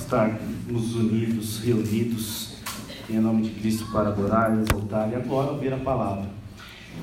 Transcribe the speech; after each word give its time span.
Estarmos 0.00 0.94
unidos, 0.94 1.60
reunidos, 1.60 2.56
em 3.08 3.18
nome 3.18 3.42
de 3.42 3.50
Cristo 3.60 3.86
para 3.92 4.08
adorar, 4.08 4.58
exaltar 4.58 5.10
e 5.10 5.14
agora 5.14 5.52
ouvir 5.52 5.72
a 5.72 5.76
palavra. 5.76 6.28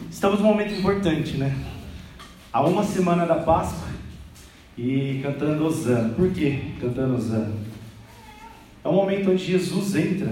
Estamos 0.10 0.40
num 0.40 0.48
momento 0.48 0.74
importante, 0.74 1.38
né? 1.38 1.56
Há 2.52 2.62
uma 2.62 2.84
semana 2.84 3.26
da 3.26 3.36
Páscoa 3.36 3.88
e 4.78 5.20
cantando 5.22 5.66
Osana. 5.66 6.10
Por 6.10 6.32
que 6.32 6.76
cantando 6.82 7.16
Osana? 7.16 7.54
É 8.84 8.90
um 8.90 8.94
momento 8.94 9.32
onde 9.32 9.46
Jesus 9.46 9.96
entra 9.96 10.32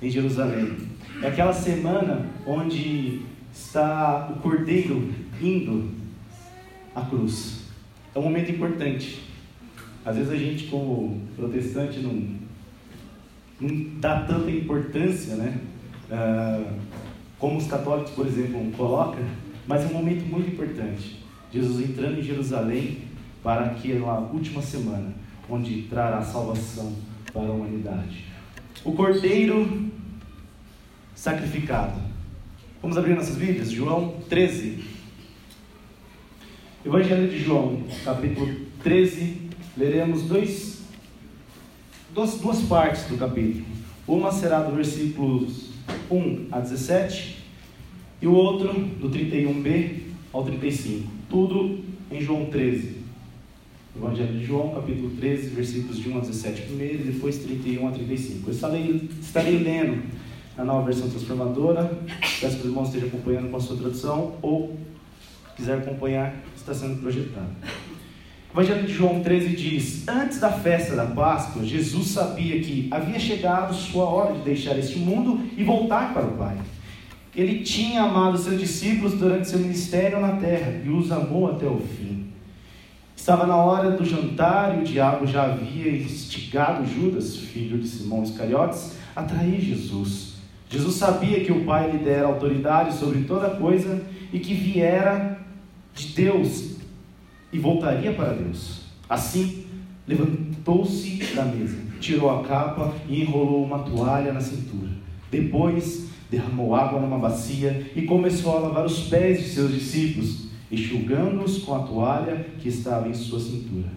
em 0.00 0.10
Jerusalém. 0.10 0.76
É 1.22 1.28
aquela 1.28 1.52
semana 1.52 2.26
onde 2.46 3.22
está 3.52 4.30
o 4.30 4.40
Cordeiro 4.40 5.12
indo 5.40 5.90
à 6.94 7.02
cruz. 7.02 7.64
É 8.14 8.18
um 8.18 8.22
momento 8.22 8.50
importante. 8.50 9.33
Às 10.04 10.16
vezes 10.16 10.30
a 10.30 10.36
gente, 10.36 10.66
como 10.66 11.22
protestante, 11.34 12.00
não, 12.00 12.36
não 13.60 14.00
dá 14.00 14.20
tanta 14.20 14.50
importância, 14.50 15.36
né? 15.36 15.58
Ah, 16.10 16.62
como 17.38 17.58
os 17.58 17.66
católicos, 17.66 18.12
por 18.12 18.26
exemplo, 18.26 18.70
colocam, 18.76 19.22
mas 19.66 19.82
é 19.82 19.86
um 19.86 19.94
momento 19.94 20.24
muito 20.26 20.50
importante. 20.50 21.22
Jesus 21.52 21.88
entrando 21.88 22.18
em 22.18 22.22
Jerusalém 22.22 22.98
para 23.42 23.66
aquela 23.66 24.18
última 24.20 24.60
semana, 24.60 25.14
onde 25.48 25.82
trará 25.82 26.22
salvação 26.22 26.94
para 27.32 27.42
a 27.42 27.52
humanidade. 27.52 28.24
O 28.84 28.92
cordeiro 28.92 29.90
sacrificado. 31.14 32.00
Vamos 32.82 32.98
abrir 32.98 33.14
nossas 33.14 33.36
Bíblias? 33.36 33.70
João 33.70 34.16
13. 34.28 34.84
Evangelho 36.84 37.28
de 37.28 37.42
João, 37.42 37.82
capítulo 38.04 38.54
13, 38.82 39.43
leremos 39.76 40.22
dois, 40.22 40.82
duas, 42.12 42.34
duas 42.38 42.62
partes 42.62 43.04
do 43.04 43.16
capítulo. 43.16 43.64
Uma 44.06 44.30
será 44.30 44.60
do 44.60 44.74
versículos 44.74 45.70
1 46.10 46.48
a 46.52 46.60
17 46.60 47.44
e 48.20 48.26
o 48.26 48.32
outro 48.32 48.72
do 48.72 49.08
31b 49.10 50.00
ao 50.32 50.44
35. 50.44 51.10
Tudo 51.28 51.80
em 52.10 52.20
João 52.20 52.46
13. 52.46 53.04
Evangelho 53.96 54.38
de 54.38 54.44
João, 54.44 54.74
capítulo 54.74 55.10
13, 55.10 55.48
versículos 55.50 55.98
de 55.98 56.08
1 56.08 56.16
a 56.16 56.20
17 56.20 56.62
primeiro 56.62 56.94
e 56.94 57.12
depois 57.12 57.38
31 57.38 57.88
a 57.88 57.92
35. 57.92 58.48
Eu 58.48 58.54
estarei, 58.54 59.08
estarei 59.20 59.58
lendo 59.58 60.02
a 60.56 60.64
nova 60.64 60.86
versão 60.86 61.08
transformadora. 61.08 61.98
Peço 62.40 62.56
que 62.56 62.62
os 62.62 62.64
irmãos 62.66 62.88
estejam 62.88 63.08
acompanhando 63.08 63.50
com 63.50 63.56
a 63.56 63.60
sua 63.60 63.76
tradução 63.76 64.34
ou 64.42 64.76
quiser 65.56 65.78
acompanhar, 65.78 66.34
está 66.56 66.74
sendo 66.74 67.00
projetado. 67.00 67.50
Evangelho 68.54 68.86
de 68.86 68.94
João 68.94 69.20
13 69.20 69.48
diz: 69.48 70.06
Antes 70.06 70.38
da 70.38 70.48
festa 70.48 70.94
da 70.94 71.06
Páscoa, 71.06 71.64
Jesus 71.64 72.06
sabia 72.06 72.60
que 72.60 72.86
havia 72.88 73.18
chegado 73.18 73.74
sua 73.74 74.04
hora 74.04 74.32
de 74.34 74.42
deixar 74.42 74.78
este 74.78 74.96
mundo 74.96 75.44
e 75.56 75.64
voltar 75.64 76.14
para 76.14 76.24
o 76.24 76.36
Pai. 76.36 76.56
Ele 77.34 77.64
tinha 77.64 78.02
amado 78.02 78.38
seus 78.38 78.60
discípulos 78.60 79.14
durante 79.14 79.48
seu 79.48 79.58
ministério 79.58 80.20
na 80.20 80.36
terra 80.36 80.80
e 80.84 80.88
os 80.88 81.10
amou 81.10 81.50
até 81.50 81.66
o 81.66 81.80
fim. 81.80 82.28
Estava 83.16 83.44
na 83.44 83.56
hora 83.56 83.90
do 83.90 84.04
jantar 84.04 84.78
e 84.78 84.82
o 84.82 84.84
diabo 84.84 85.26
já 85.26 85.46
havia 85.46 85.90
instigado 85.90 86.86
Judas, 86.86 87.36
filho 87.36 87.76
de 87.76 87.88
Simão 87.88 88.22
Iscariotes, 88.22 88.92
a 89.16 89.24
trair 89.24 89.60
Jesus. 89.60 90.34
Jesus 90.70 90.94
sabia 90.94 91.44
que 91.44 91.50
o 91.50 91.64
Pai 91.64 91.90
lhe 91.90 91.98
dera 91.98 92.28
autoridade 92.28 92.94
sobre 92.94 93.24
toda 93.24 93.50
coisa 93.50 94.00
e 94.32 94.38
que 94.38 94.54
viera 94.54 95.40
de 95.92 96.14
Deus 96.14 96.73
e 97.54 97.58
voltaria 97.58 98.12
para 98.12 98.32
Deus. 98.32 98.80
Assim, 99.08 99.64
levantou-se 100.08 101.22
da 101.36 101.44
mesa, 101.44 101.78
tirou 102.00 102.28
a 102.28 102.42
capa 102.42 102.92
e 103.08 103.22
enrolou 103.22 103.64
uma 103.64 103.78
toalha 103.78 104.32
na 104.32 104.40
cintura. 104.40 104.90
Depois, 105.30 106.08
derramou 106.28 106.74
água 106.74 107.00
numa 107.00 107.16
bacia 107.16 107.92
e 107.94 108.02
começou 108.02 108.56
a 108.56 108.60
lavar 108.60 108.84
os 108.84 109.04
pés 109.04 109.38
de 109.38 109.48
seus 109.50 109.72
discípulos, 109.72 110.48
enxugando-os 110.70 111.58
com 111.58 111.76
a 111.76 111.84
toalha 111.84 112.44
que 112.58 112.68
estava 112.68 113.08
em 113.08 113.14
sua 113.14 113.38
cintura. 113.38 113.88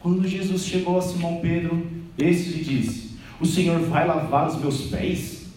Quando 0.00 0.26
Jesus 0.26 0.64
chegou 0.64 0.96
a 0.96 1.02
Simão 1.02 1.40
Pedro, 1.42 1.86
este 2.16 2.50
lhe 2.50 2.64
disse: 2.64 3.18
O 3.38 3.44
Senhor 3.44 3.80
vai 3.80 4.06
lavar 4.06 4.48
os 4.48 4.58
meus 4.58 4.86
pés? 4.86 5.48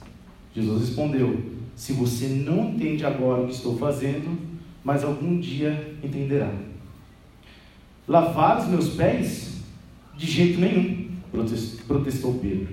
Jesus 0.53 0.81
respondeu: 0.81 1.39
Se 1.77 1.93
você 1.93 2.27
não 2.27 2.71
entende 2.71 3.05
agora 3.05 3.43
o 3.43 3.47
que 3.47 3.53
estou 3.53 3.77
fazendo, 3.77 4.37
mas 4.83 5.05
algum 5.05 5.39
dia 5.39 5.95
entenderá. 6.03 6.51
Lavar 8.11 8.59
os 8.59 8.67
meus 8.67 8.89
pés? 8.89 9.61
De 10.17 10.29
jeito 10.29 10.59
nenhum, 10.59 11.11
protestou 11.87 12.33
Pedro. 12.41 12.67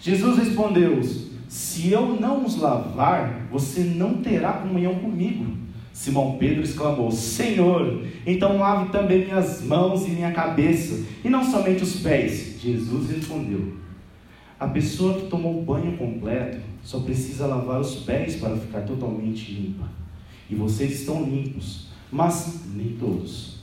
Jesus 0.00 0.36
respondeu: 0.38 1.00
Se 1.46 1.92
eu 1.92 2.18
não 2.20 2.44
os 2.44 2.56
lavar, 2.58 3.46
você 3.48 3.84
não 3.84 4.14
terá 4.14 4.54
comunhão 4.54 4.96
comigo. 4.96 5.56
Simão 5.92 6.36
Pedro 6.36 6.64
exclamou: 6.64 7.12
Senhor, 7.12 8.02
então 8.26 8.58
lave 8.58 8.90
também 8.90 9.24
minhas 9.24 9.62
mãos 9.62 10.04
e 10.04 10.10
minha 10.10 10.32
cabeça, 10.32 11.06
e 11.24 11.30
não 11.30 11.48
somente 11.48 11.84
os 11.84 12.00
pés. 12.00 12.60
Jesus 12.60 13.08
respondeu: 13.08 13.74
A 14.58 14.66
pessoa 14.66 15.14
que 15.14 15.28
tomou 15.28 15.62
banho 15.62 15.96
completo 15.96 16.58
só 16.82 16.98
precisa 16.98 17.46
lavar 17.46 17.80
os 17.80 18.00
pés 18.00 18.34
para 18.34 18.56
ficar 18.56 18.80
totalmente 18.80 19.52
limpa. 19.52 19.88
E 20.50 20.56
vocês 20.56 20.98
estão 20.98 21.22
limpos, 21.22 21.86
mas 22.10 22.64
nem 22.74 22.96
todos. 22.98 23.61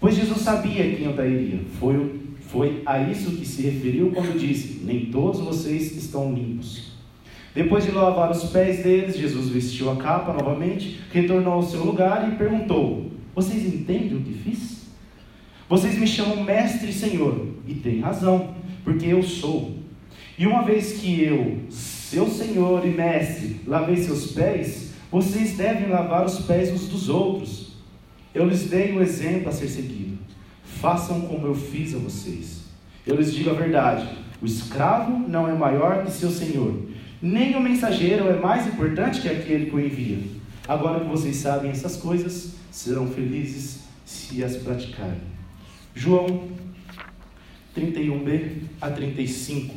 Pois 0.00 0.16
Jesus 0.16 0.40
sabia 0.40 0.96
quem 0.96 1.08
o 1.08 1.12
trairia. 1.12 1.60
Foi, 1.78 2.20
foi 2.48 2.82
a 2.86 3.02
isso 3.02 3.32
que 3.32 3.46
se 3.46 3.62
referiu 3.62 4.10
quando 4.10 4.38
disse: 4.38 4.80
Nem 4.82 5.06
todos 5.06 5.40
vocês 5.40 5.94
estão 5.94 6.32
limpos. 6.32 6.92
Depois 7.54 7.84
de 7.84 7.90
lavar 7.90 8.30
os 8.30 8.44
pés 8.44 8.82
deles, 8.82 9.18
Jesus 9.18 9.48
vestiu 9.48 9.90
a 9.90 9.96
capa 9.96 10.32
novamente, 10.32 11.00
retornou 11.12 11.54
ao 11.54 11.62
seu 11.62 11.84
lugar 11.84 12.32
e 12.32 12.36
perguntou: 12.36 13.10
Vocês 13.34 13.66
entendem 13.66 14.16
o 14.16 14.22
que 14.22 14.32
fiz? 14.32 14.80
Vocês 15.68 15.98
me 15.98 16.06
chamam 16.06 16.42
mestre 16.42 16.90
e 16.90 16.92
senhor, 16.92 17.46
e 17.66 17.74
têm 17.74 18.00
razão, 18.00 18.54
porque 18.82 19.06
eu 19.06 19.22
sou. 19.22 19.76
E 20.38 20.46
uma 20.46 20.62
vez 20.62 20.94
que 20.94 21.22
eu, 21.22 21.58
seu 21.68 22.26
senhor 22.26 22.86
e 22.86 22.90
mestre, 22.90 23.60
lavei 23.66 23.96
seus 23.98 24.32
pés, 24.32 24.92
vocês 25.12 25.56
devem 25.56 25.88
lavar 25.88 26.24
os 26.24 26.40
pés 26.40 26.72
uns 26.72 26.88
dos 26.88 27.08
outros. 27.08 27.69
Eu 28.34 28.46
lhes 28.46 28.64
dei 28.64 28.92
o 28.92 29.02
exemplo 29.02 29.48
a 29.48 29.52
ser 29.52 29.68
seguido. 29.68 30.18
Façam 30.64 31.22
como 31.22 31.46
eu 31.46 31.54
fiz 31.54 31.94
a 31.94 31.98
vocês. 31.98 32.60
Eu 33.06 33.16
lhes 33.16 33.32
digo 33.32 33.50
a 33.50 33.54
verdade: 33.54 34.08
o 34.40 34.46
escravo 34.46 35.28
não 35.28 35.48
é 35.48 35.52
maior 35.52 36.04
que 36.04 36.10
seu 36.10 36.30
senhor, 36.30 36.86
nem 37.20 37.56
o 37.56 37.60
mensageiro 37.60 38.28
é 38.28 38.38
mais 38.38 38.66
importante 38.66 39.20
que 39.20 39.28
aquele 39.28 39.66
que 39.66 39.76
o 39.76 39.80
envia. 39.80 40.18
Agora 40.66 41.00
que 41.00 41.08
vocês 41.08 41.36
sabem 41.36 41.70
essas 41.70 41.96
coisas, 41.96 42.54
serão 42.70 43.08
felizes 43.08 43.80
se 44.06 44.42
as 44.42 44.56
praticarem. 44.56 45.20
João 45.94 46.48
31b 47.76 48.62
a 48.80 48.90
35. 48.90 49.74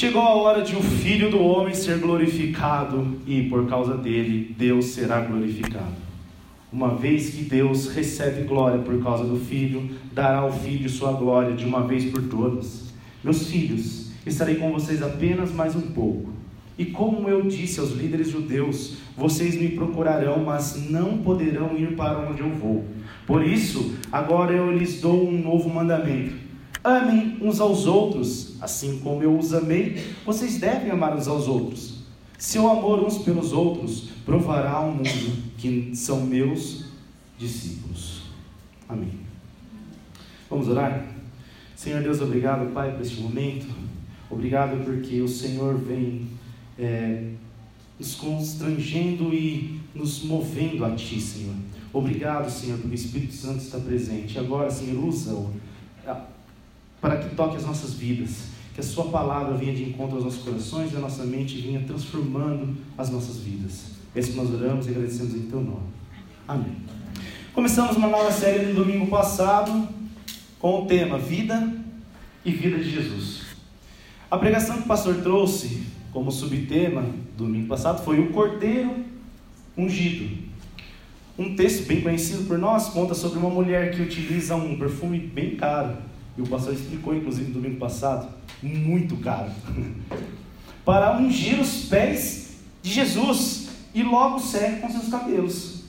Chegou 0.00 0.22
a 0.22 0.30
hora 0.34 0.62
de 0.62 0.74
o 0.74 0.82
Filho 0.82 1.30
do 1.30 1.42
Homem 1.42 1.74
ser 1.74 1.98
glorificado 1.98 3.18
e, 3.26 3.42
por 3.50 3.68
causa 3.68 3.98
dele, 3.98 4.56
Deus 4.56 4.86
será 4.86 5.20
glorificado. 5.20 5.92
Uma 6.72 6.94
vez 6.94 7.28
que 7.28 7.42
Deus 7.42 7.86
recebe 7.88 8.44
glória 8.44 8.78
por 8.78 8.98
causa 9.02 9.24
do 9.24 9.38
Filho, 9.38 9.90
dará 10.10 10.38
ao 10.38 10.50
Filho 10.50 10.88
sua 10.88 11.12
glória 11.12 11.54
de 11.54 11.66
uma 11.66 11.86
vez 11.86 12.06
por 12.06 12.22
todas. 12.22 12.94
Meus 13.22 13.46
filhos, 13.50 14.10
estarei 14.24 14.54
com 14.54 14.72
vocês 14.72 15.02
apenas 15.02 15.52
mais 15.52 15.76
um 15.76 15.90
pouco. 15.90 16.32
E 16.78 16.86
como 16.86 17.28
eu 17.28 17.42
disse 17.42 17.78
aos 17.78 17.90
líderes 17.90 18.30
judeus, 18.30 18.96
vocês 19.14 19.54
me 19.54 19.68
procurarão, 19.68 20.42
mas 20.42 20.88
não 20.88 21.18
poderão 21.18 21.76
ir 21.76 21.94
para 21.94 22.26
onde 22.26 22.40
eu 22.40 22.48
vou. 22.48 22.86
Por 23.26 23.46
isso, 23.46 23.96
agora 24.10 24.54
eu 24.54 24.72
lhes 24.72 24.98
dou 24.98 25.28
um 25.28 25.42
novo 25.42 25.68
mandamento 25.68 26.48
Amem 26.82 27.36
uns 27.42 27.60
aos 27.60 27.86
outros, 27.86 28.56
assim 28.60 29.00
como 29.00 29.22
eu 29.22 29.38
os 29.38 29.52
amei, 29.52 30.02
vocês 30.24 30.58
devem 30.58 30.90
amar 30.90 31.14
uns 31.14 31.28
aos 31.28 31.46
outros. 31.46 32.00
Seu 32.38 32.70
amor 32.70 33.04
uns 33.04 33.18
pelos 33.18 33.52
outros 33.52 34.08
provará 34.24 34.72
ao 34.72 34.92
mundo 34.92 35.42
que 35.58 35.94
são 35.94 36.22
meus 36.22 36.86
discípulos. 37.38 38.22
Amém. 38.88 39.12
Vamos 40.48 40.68
orar? 40.68 41.06
Senhor 41.76 42.02
Deus, 42.02 42.20
obrigado, 42.22 42.72
Pai, 42.72 42.92
por 42.92 43.02
este 43.02 43.20
momento. 43.20 43.66
Obrigado 44.30 44.82
porque 44.82 45.20
o 45.20 45.28
Senhor 45.28 45.76
vem 45.76 46.28
é, 46.78 47.32
nos 47.98 48.14
constrangendo 48.14 49.34
e 49.34 49.80
nos 49.94 50.22
movendo 50.22 50.84
a 50.84 50.94
Ti, 50.94 51.20
Senhor. 51.20 51.54
Obrigado, 51.92 52.50
Senhor, 52.50 52.78
porque 52.78 52.94
o 52.94 52.94
Espírito 52.94 53.34
Santo 53.34 53.58
está 53.58 53.78
presente. 53.78 54.38
Agora, 54.38 54.70
Senhor, 54.70 55.04
usa-o 55.04 55.50
para 57.00 57.16
que 57.16 57.34
toque 57.34 57.56
as 57.56 57.64
nossas 57.64 57.94
vidas. 57.94 58.48
Que 58.74 58.80
a 58.80 58.84
Sua 58.84 59.06
palavra 59.06 59.56
venha 59.56 59.74
de 59.74 59.84
encontro 59.84 60.16
aos 60.16 60.24
nossos 60.24 60.42
corações 60.42 60.92
e 60.92 60.96
a 60.96 61.00
nossa 61.00 61.24
mente 61.24 61.60
venha 61.60 61.80
transformando 61.86 62.76
as 62.96 63.10
nossas 63.10 63.38
vidas. 63.38 63.92
É 64.14 64.20
isso 64.20 64.32
que 64.32 64.36
nós 64.36 64.52
oramos 64.52 64.86
e 64.86 64.90
agradecemos 64.90 65.34
em 65.34 65.42
Teu 65.42 65.60
nome. 65.60 65.88
Amém. 66.46 66.76
Começamos 67.52 67.96
uma 67.96 68.08
nova 68.08 68.30
série 68.30 68.66
no 68.66 68.74
domingo 68.74 69.06
passado 69.08 69.88
com 70.58 70.82
o 70.82 70.86
tema 70.86 71.18
Vida 71.18 71.72
e 72.44 72.50
Vida 72.52 72.78
de 72.78 72.90
Jesus. 72.90 73.42
A 74.30 74.38
pregação 74.38 74.76
que 74.76 74.82
o 74.82 74.86
pastor 74.86 75.16
trouxe 75.16 75.82
como 76.12 76.30
subtema 76.30 77.04
domingo 77.36 77.68
passado 77.68 78.04
foi 78.04 78.20
o 78.20 78.30
Cordeiro 78.30 79.04
Ungido. 79.76 80.48
Um 81.38 81.56
texto 81.56 81.86
bem 81.86 82.00
conhecido 82.00 82.46
por 82.46 82.58
nós 82.58 82.88
conta 82.88 83.14
sobre 83.14 83.38
uma 83.38 83.48
mulher 83.48 83.92
que 83.92 84.02
utiliza 84.02 84.54
um 84.54 84.78
perfume 84.78 85.18
bem 85.18 85.56
caro. 85.56 85.96
E 86.40 86.42
o 86.42 86.46
pastor 86.46 86.72
explicou, 86.72 87.14
inclusive, 87.14 87.52
domingo 87.52 87.76
passado, 87.76 88.26
muito 88.62 89.14
caro. 89.18 89.50
para 90.86 91.18
ungir 91.18 91.60
os 91.60 91.84
pés 91.84 92.56
de 92.80 92.90
Jesus 92.90 93.68
e 93.94 94.02
logo 94.02 94.40
segue 94.40 94.80
com 94.80 94.88
seus 94.88 95.08
cabelos 95.08 95.84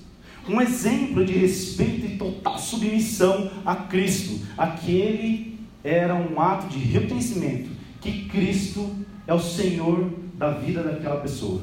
um 0.50 0.60
exemplo 0.60 1.24
de 1.24 1.34
respeito 1.34 2.06
e 2.06 2.18
total 2.18 2.60
submissão 2.60 3.50
a 3.66 3.76
Cristo. 3.76 4.46
Aquele 4.58 5.58
era 5.86 6.14
um 6.16 6.38
ato 6.42 6.68
de 6.68 6.80
reconhecimento 6.80 7.70
que 8.02 8.26
Cristo 8.26 8.94
é 9.26 9.34
o 9.34 9.40
Senhor 9.40 10.12
da 10.34 10.52
vida 10.52 10.84
daquela 10.84 11.22
pessoa. 11.22 11.62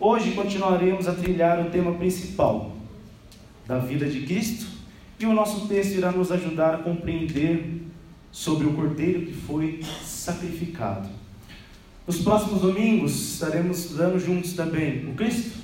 Hoje 0.00 0.32
continuaremos 0.32 1.06
a 1.06 1.14
trilhar 1.14 1.64
o 1.64 1.70
tema 1.70 1.92
principal 1.92 2.74
da 3.68 3.78
vida 3.78 4.08
de 4.08 4.22
Cristo 4.22 4.73
e 5.18 5.26
o 5.26 5.32
nosso 5.32 5.68
texto 5.68 5.94
irá 5.94 6.10
nos 6.10 6.30
ajudar 6.32 6.74
a 6.74 6.78
compreender 6.78 7.82
sobre 8.32 8.66
o 8.66 8.72
cordeiro 8.72 9.26
que 9.26 9.32
foi 9.32 9.80
sacrificado. 10.02 11.08
Nos 12.06 12.18
próximos 12.18 12.60
domingos 12.60 13.34
estaremos 13.34 13.78
estudando 13.78 14.18
juntos 14.18 14.52
também 14.52 15.08
o 15.08 15.14
Cristo, 15.14 15.58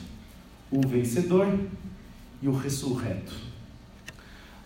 o 0.70 0.86
vencedor 0.86 1.46
e 2.40 2.48
o 2.48 2.52
ressurreto. 2.52 3.32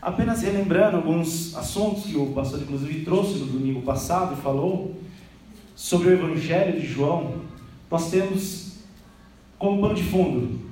Apenas 0.00 0.42
relembrando 0.42 0.98
alguns 0.98 1.56
assuntos 1.56 2.04
que 2.04 2.16
o 2.16 2.26
pastor 2.26 2.60
inclusive 2.60 3.04
trouxe 3.04 3.38
no 3.38 3.46
domingo 3.46 3.80
passado 3.82 4.34
e 4.34 4.42
falou 4.42 5.00
sobre 5.74 6.08
o 6.08 6.12
Evangelho 6.12 6.78
de 6.78 6.86
João, 6.86 7.40
nós 7.90 8.10
temos 8.10 8.74
como 9.58 9.80
pano 9.80 9.94
de 9.94 10.02
fundo. 10.02 10.63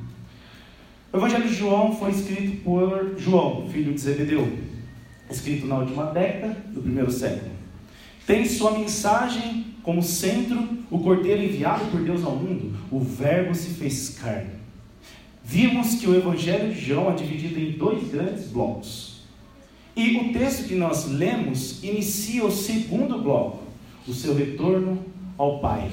O 1.12 1.16
Evangelho 1.16 1.48
de 1.48 1.54
João 1.54 1.94
foi 1.94 2.10
escrito 2.10 2.62
por 2.62 3.14
João, 3.18 3.68
filho 3.70 3.92
de 3.92 4.00
Zebedeu, 4.00 4.58
escrito 5.30 5.66
na 5.66 5.78
última 5.78 6.06
década 6.06 6.56
do 6.68 6.80
primeiro 6.80 7.10
século. 7.10 7.52
Tem 8.26 8.44
sua 8.44 8.78
mensagem 8.78 9.66
como 9.82 10.02
centro 10.02 10.68
o 10.90 10.98
cordeiro 11.00 11.42
enviado 11.42 11.84
por 11.90 12.00
Deus 12.00 12.24
ao 12.24 12.36
mundo, 12.36 12.76
o 12.90 13.00
Verbo 13.00 13.54
se 13.54 13.70
fez 13.70 14.18
carne 14.20 14.62
vimos 15.44 15.96
que 15.96 16.06
o 16.06 16.14
Evangelho 16.14 16.72
de 16.72 16.80
João 16.80 17.10
é 17.10 17.14
dividido 17.14 17.58
em 17.58 17.72
dois 17.72 18.08
grandes 18.08 18.48
blocos. 18.48 19.22
E 19.94 20.16
o 20.16 20.32
texto 20.32 20.68
que 20.68 20.74
nós 20.74 21.10
lemos 21.10 21.82
inicia 21.82 22.44
o 22.44 22.50
segundo 22.50 23.18
bloco, 23.18 23.64
o 24.08 24.14
seu 24.14 24.34
retorno 24.34 25.04
ao 25.36 25.58
Pai. 25.58 25.90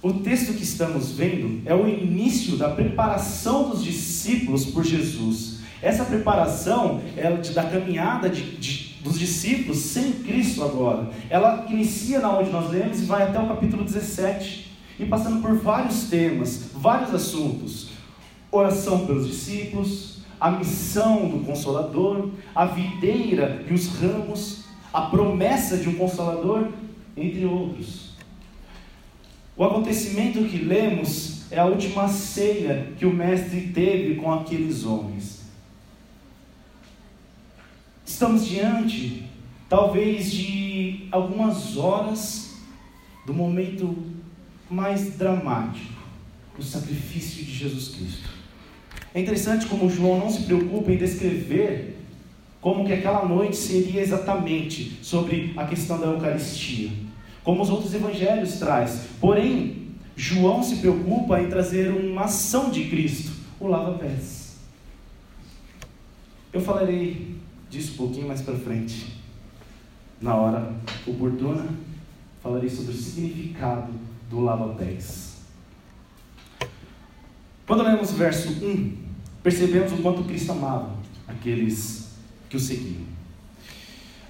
O 0.00 0.12
texto 0.12 0.54
que 0.54 0.62
estamos 0.62 1.10
vendo 1.10 1.60
é 1.66 1.74
o 1.74 1.88
início 1.88 2.56
da 2.56 2.68
preparação 2.68 3.70
dos 3.70 3.82
discípulos 3.82 4.64
por 4.66 4.84
Jesus. 4.84 5.58
Essa 5.82 6.04
preparação 6.04 7.00
é 7.16 7.30
da 7.52 7.64
caminhada 7.64 8.28
de, 8.28 8.56
de, 8.56 8.94
dos 9.02 9.18
discípulos 9.18 9.78
sem 9.78 10.12
Cristo 10.12 10.62
agora. 10.62 11.10
Ela 11.28 11.66
inicia 11.68 12.20
na 12.20 12.38
onde 12.38 12.50
nós 12.50 12.70
lemos 12.70 13.00
e 13.00 13.06
vai 13.06 13.24
até 13.24 13.40
o 13.40 13.48
capítulo 13.48 13.82
17. 13.82 14.70
E 15.00 15.06
passando 15.06 15.42
por 15.42 15.56
vários 15.56 16.04
temas, 16.04 16.70
vários 16.74 17.12
assuntos 17.12 17.90
oração 18.50 19.06
pelos 19.06 19.26
discípulos, 19.26 20.18
a 20.40 20.50
missão 20.50 21.28
do 21.28 21.44
Consolador, 21.44 22.30
a 22.54 22.64
videira 22.64 23.64
e 23.68 23.74
os 23.74 23.88
ramos, 23.88 24.64
a 24.92 25.02
promessa 25.02 25.76
de 25.76 25.88
um 25.88 25.94
Consolador, 25.94 26.68
entre 27.16 27.44
outros. 27.44 28.07
O 29.58 29.64
acontecimento 29.64 30.44
que 30.44 30.58
lemos 30.58 31.42
é 31.50 31.58
a 31.58 31.64
última 31.64 32.06
ceia 32.06 32.92
que 32.96 33.04
o 33.04 33.12
Mestre 33.12 33.72
teve 33.74 34.14
com 34.14 34.32
aqueles 34.32 34.84
homens. 34.84 35.40
Estamos 38.06 38.46
diante, 38.46 39.24
talvez, 39.68 40.30
de 40.30 41.08
algumas 41.10 41.76
horas 41.76 42.54
do 43.26 43.34
momento 43.34 43.96
mais 44.70 45.16
dramático, 45.16 46.04
o 46.56 46.62
sacrifício 46.62 47.44
de 47.44 47.52
Jesus 47.52 47.88
Cristo. 47.88 48.28
É 49.12 49.20
interessante 49.20 49.66
como 49.66 49.90
João 49.90 50.20
não 50.20 50.30
se 50.30 50.44
preocupa 50.44 50.92
em 50.92 50.96
descrever 50.96 51.98
como 52.60 52.86
que 52.86 52.92
aquela 52.92 53.24
noite 53.26 53.56
seria 53.56 54.02
exatamente 54.02 55.00
sobre 55.02 55.52
a 55.56 55.66
questão 55.66 55.98
da 55.98 56.06
Eucaristia, 56.06 56.90
como 57.44 57.62
os 57.62 57.70
outros 57.70 57.94
evangelhos 57.94 58.58
traz. 58.58 59.08
Porém, 59.20 59.88
João 60.16 60.62
se 60.62 60.76
preocupa 60.76 61.40
em 61.40 61.48
trazer 61.48 61.90
uma 61.90 62.24
ação 62.24 62.70
de 62.70 62.88
Cristo, 62.88 63.32
o 63.60 63.66
lava-pés. 63.66 64.56
Eu 66.52 66.60
falarei 66.60 67.36
disso 67.70 67.92
um 67.94 67.96
pouquinho 67.96 68.28
mais 68.28 68.42
para 68.42 68.56
frente. 68.56 69.18
Na 70.20 70.34
hora 70.34 70.74
oportuna, 71.06 71.66
falarei 72.42 72.68
sobre 72.68 72.92
o 72.92 72.96
significado 72.96 73.92
do 74.28 74.40
lava-pés. 74.40 75.36
Quando 77.66 77.82
lemos 77.82 78.10
o 78.10 78.14
verso 78.14 78.48
1, 78.64 78.96
percebemos 79.42 79.92
o 79.92 79.98
quanto 79.98 80.24
Cristo 80.24 80.52
amava 80.52 80.96
aqueles 81.28 82.16
que 82.48 82.56
o 82.56 82.60
seguiam. 82.60 83.17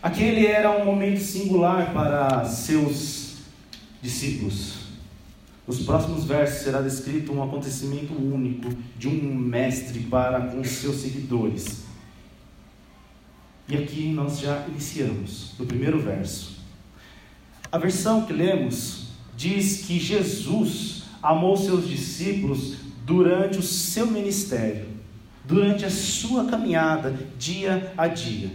Aquele 0.00 0.47
era 0.47 0.71
um 0.71 0.85
momento 0.85 1.21
singular 1.21 1.93
para 1.93 2.45
seus 2.45 3.38
discípulos. 4.00 4.88
Nos 5.67 5.81
próximos 5.81 6.25
versos 6.25 6.62
será 6.62 6.81
descrito 6.81 7.33
um 7.33 7.43
acontecimento 7.43 8.14
único 8.14 8.71
de 8.97 9.09
um 9.09 9.35
mestre 9.35 10.00
para 10.00 10.40
com 10.40 10.62
seus 10.62 10.97
seguidores. 10.97 11.83
E 13.69 13.76
aqui 13.76 14.11
nós 14.12 14.38
já 14.38 14.64
iniciamos, 14.69 15.55
no 15.59 15.67
primeiro 15.67 16.00
verso. 16.00 16.59
A 17.71 17.76
versão 17.76 18.25
que 18.25 18.33
lemos 18.33 19.09
diz 19.37 19.83
que 19.85 19.99
Jesus 19.99 21.02
amou 21.21 21.57
seus 21.57 21.87
discípulos 21.87 22.76
durante 23.05 23.59
o 23.59 23.62
seu 23.62 24.07
ministério, 24.07 24.87
durante 25.45 25.85
a 25.85 25.90
sua 25.90 26.47
caminhada, 26.47 27.14
dia 27.37 27.93
a 27.97 28.07
dia. 28.07 28.50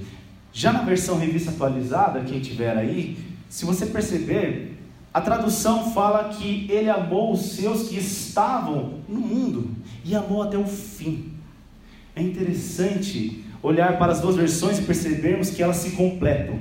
Já 0.54 0.72
na 0.72 0.84
versão 0.84 1.18
revista 1.18 1.50
atualizada, 1.50 2.22
quem 2.22 2.40
tiver 2.40 2.78
aí, 2.78 3.18
se 3.50 3.66
você 3.66 3.88
perceber, 3.88 4.78
a 5.12 5.20
tradução 5.20 5.92
fala 5.92 6.30
que 6.30 6.68
ele 6.70 6.90
amou 6.90 7.34
os 7.34 7.54
seus 7.54 7.90
que 7.90 7.98
estavam 7.98 9.00
no 9.10 9.20
mundo 9.20 9.72
e 10.06 10.16
amou 10.16 10.44
até 10.44 10.58
o 10.58 10.68
fim. 10.68 11.34
É 12.16 12.22
interessante 12.22 13.44
olhar 13.64 13.98
para 13.98 14.12
as 14.12 14.22
duas 14.22 14.36
versões 14.36 14.78
e 14.78 14.84
percebermos 14.84 15.50
que 15.50 15.64
elas 15.64 15.78
se 15.78 15.92
completam. 15.92 16.60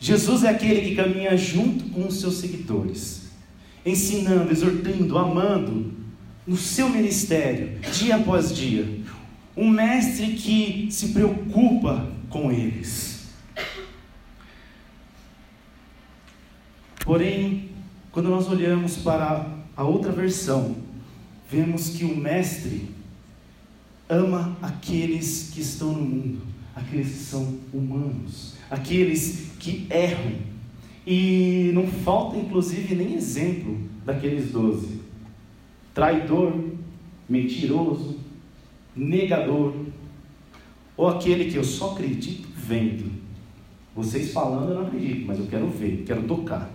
Jesus 0.00 0.42
é 0.42 0.48
aquele 0.48 0.80
que 0.80 0.96
caminha 0.96 1.36
junto 1.36 1.84
com 1.90 2.08
os 2.08 2.20
seus 2.20 2.38
seguidores, 2.38 3.30
ensinando, 3.86 4.50
exortando, 4.50 5.16
amando, 5.16 5.92
no 6.44 6.56
seu 6.56 6.88
ministério, 6.88 7.78
dia 7.92 8.16
após 8.16 8.52
dia. 8.52 9.00
Um 9.56 9.68
mestre 9.68 10.32
que 10.32 10.88
se 10.90 11.08
preocupa 11.08 12.10
com 12.32 12.50
eles. 12.50 13.28
Porém, 17.04 17.70
quando 18.10 18.28
nós 18.28 18.48
olhamos 18.48 18.96
para 18.96 19.46
a 19.76 19.84
outra 19.84 20.10
versão, 20.10 20.76
vemos 21.48 21.90
que 21.90 22.04
o 22.04 22.16
mestre 22.16 22.88
ama 24.08 24.56
aqueles 24.60 25.50
que 25.52 25.60
estão 25.60 25.92
no 25.92 26.02
mundo, 26.02 26.40
aqueles 26.74 27.08
que 27.08 27.24
são 27.24 27.58
humanos, 27.72 28.54
aqueles 28.70 29.52
que 29.58 29.86
erram. 29.90 30.36
E 31.06 31.70
não 31.74 31.86
falta, 31.86 32.36
inclusive, 32.36 32.94
nem 32.94 33.14
exemplo 33.14 33.78
daqueles 34.04 34.50
doze 34.50 35.02
traidor, 35.94 36.54
mentiroso, 37.28 38.18
negador, 38.96 39.74
ou 41.02 41.08
aquele 41.08 41.50
que 41.50 41.56
eu 41.56 41.64
só 41.64 41.94
acredito 41.94 42.48
vendo. 42.54 43.10
Vocês 43.92 44.32
falando 44.32 44.70
eu 44.70 44.76
não 44.76 44.86
acredito, 44.86 45.26
mas 45.26 45.36
eu 45.36 45.48
quero 45.48 45.68
ver, 45.68 46.04
quero 46.06 46.22
tocar. 46.28 46.70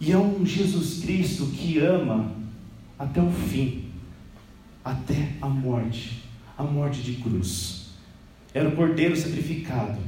E 0.00 0.12
é 0.12 0.16
um 0.16 0.46
Jesus 0.46 1.02
Cristo 1.02 1.46
que 1.46 1.80
ama 1.80 2.32
até 2.96 3.20
o 3.20 3.28
fim, 3.28 3.86
até 4.84 5.32
a 5.42 5.48
morte, 5.48 6.22
a 6.56 6.62
morte 6.62 7.02
de 7.02 7.14
cruz. 7.14 7.88
Era 8.54 8.68
o 8.68 8.76
cordeiro 8.76 9.16
sacrificado, 9.16 9.98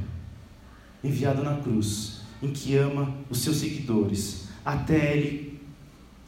enviado 1.03 1.43
na 1.43 1.57
cruz, 1.57 2.21
em 2.41 2.53
que 2.53 2.77
ama 2.77 3.13
os 3.29 3.39
seus 3.39 3.57
seguidores, 3.57 4.47
até 4.63 5.17
ele 5.17 5.59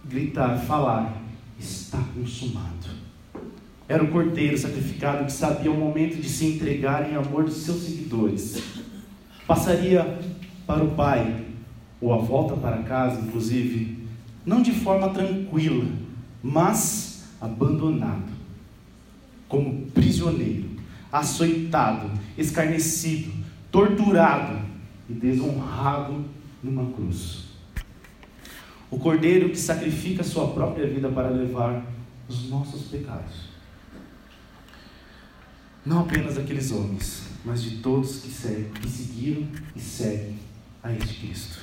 gritar, 0.03 0.57
falar: 0.57 1.15
está 1.57 2.03
consumado. 2.13 3.08
Era 3.89 4.03
o 4.03 4.11
cordeiro 4.11 4.55
sacrificado 4.55 5.25
que 5.25 5.31
sabia 5.31 5.71
o 5.71 5.75
momento 5.75 6.21
de 6.21 6.29
se 6.29 6.45
entregar 6.45 7.11
em 7.11 7.15
amor 7.15 7.45
dos 7.45 7.55
seus 7.55 7.81
seguidores. 7.81 8.61
Passaria 9.47 10.19
para 10.67 10.83
o 10.83 10.91
Pai, 10.91 11.47
ou 11.99 12.13
a 12.13 12.17
volta 12.17 12.55
para 12.55 12.83
casa, 12.83 13.19
inclusive, 13.19 14.07
não 14.45 14.61
de 14.61 14.71
forma 14.71 15.09
tranquila, 15.09 15.87
mas 16.43 17.25
abandonado, 17.41 18.31
como 19.47 19.87
prisioneiro, 19.87 20.69
açoitado, 21.11 22.11
escarnecido, 22.37 23.31
torturado 23.71 24.59
e 25.09 25.13
desonrado 25.13 26.25
numa 26.61 26.91
cruz. 26.93 27.45
O 28.91 28.99
cordeiro 28.99 29.49
que 29.49 29.57
sacrifica 29.57 30.23
sua 30.23 30.49
própria 30.49 30.85
vida 30.85 31.09
para 31.09 31.29
levar 31.29 31.83
os 32.27 32.47
nossos 32.51 32.83
pecados. 32.83 33.48
Não 35.85 36.01
apenas 36.01 36.37
aqueles 36.37 36.71
homens, 36.71 37.23
mas 37.45 37.61
de 37.63 37.77
todos 37.77 38.17
que, 38.17 38.29
seguem, 38.29 38.69
que 38.81 38.89
seguiram 38.89 39.47
e 39.75 39.79
seguem 39.79 40.37
a 40.83 40.91
este 40.93 41.25
Cristo. 41.25 41.59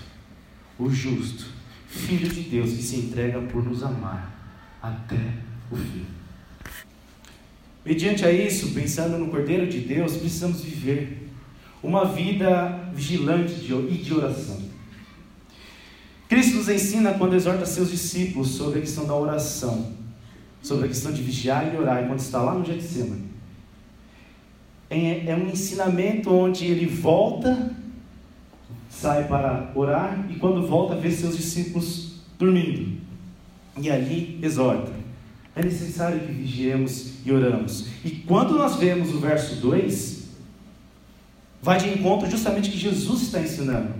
O 0.78 0.90
justo, 0.90 1.56
Filho 1.86 2.28
de 2.28 2.42
Deus 2.42 2.70
que 2.70 2.82
se 2.82 2.96
entrega 2.96 3.40
por 3.40 3.64
nos 3.64 3.82
amar 3.82 4.78
até 4.82 5.34
o 5.70 5.76
fim. 5.76 6.04
Mediante 7.84 8.24
a 8.24 8.32
isso, 8.32 8.72
pensando 8.74 9.16
no 9.16 9.28
Cordeiro 9.28 9.66
de 9.68 9.80
Deus, 9.80 10.16
precisamos 10.16 10.62
viver 10.62 11.30
uma 11.82 12.04
vida 12.04 12.90
vigilante 12.92 13.52
e 13.52 13.96
de 13.98 14.12
oração. 14.12 14.60
Cristo 16.28 16.56
nos 16.56 16.68
ensina 16.68 17.14
quando 17.14 17.36
exorta 17.36 17.64
seus 17.64 17.90
discípulos 17.90 18.48
sobre 18.48 18.78
a 18.78 18.82
questão 18.82 19.06
da 19.06 19.14
oração, 19.14 19.92
sobre 20.60 20.86
a 20.86 20.88
questão 20.88 21.12
de 21.12 21.22
vigiar 21.22 21.72
e 21.72 21.76
orar, 21.76 22.04
quando 22.06 22.18
está 22.18 22.42
lá 22.42 22.54
no 22.54 22.64
Getsemane. 22.64 23.35
É, 24.88 25.26
é 25.26 25.36
um 25.36 25.48
ensinamento 25.48 26.32
onde 26.32 26.64
ele 26.64 26.86
volta, 26.86 27.72
sai 28.88 29.26
para 29.26 29.70
orar 29.74 30.26
e 30.30 30.36
quando 30.36 30.66
volta 30.66 30.94
vê 30.94 31.10
seus 31.10 31.36
discípulos 31.36 32.20
dormindo. 32.38 32.98
E 33.78 33.90
ali 33.90 34.38
exorta. 34.42 34.92
É 35.54 35.62
necessário 35.62 36.20
que 36.20 36.32
vigiemos 36.32 37.14
e 37.24 37.32
oramos. 37.32 37.88
E 38.04 38.10
quando 38.10 38.54
nós 38.54 38.76
vemos 38.76 39.14
o 39.14 39.18
verso 39.18 39.56
2, 39.56 40.28
vai 41.62 41.78
de 41.78 41.88
encontro 41.88 42.30
justamente 42.30 42.70
que 42.70 42.78
Jesus 42.78 43.22
está 43.22 43.40
ensinando. 43.40 43.94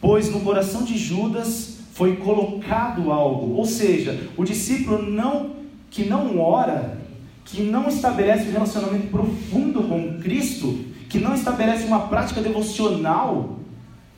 Pois 0.00 0.30
no 0.30 0.40
coração 0.40 0.84
de 0.84 0.96
Judas 0.96 1.78
foi 1.92 2.16
colocado 2.16 3.12
algo, 3.12 3.54
ou 3.54 3.66
seja, 3.66 4.28
o 4.36 4.44
discípulo 4.44 5.02
não 5.02 5.56
que 5.90 6.06
não 6.06 6.38
ora, 6.38 6.98
que 7.44 7.62
não 7.62 7.88
estabelece 7.88 8.48
um 8.48 8.52
relacionamento 8.52 9.08
profundo 9.08 9.82
com 9.84 10.20
Cristo, 10.20 10.84
que 11.08 11.18
não 11.18 11.34
estabelece 11.34 11.84
uma 11.84 12.08
prática 12.08 12.40
devocional, 12.40 13.60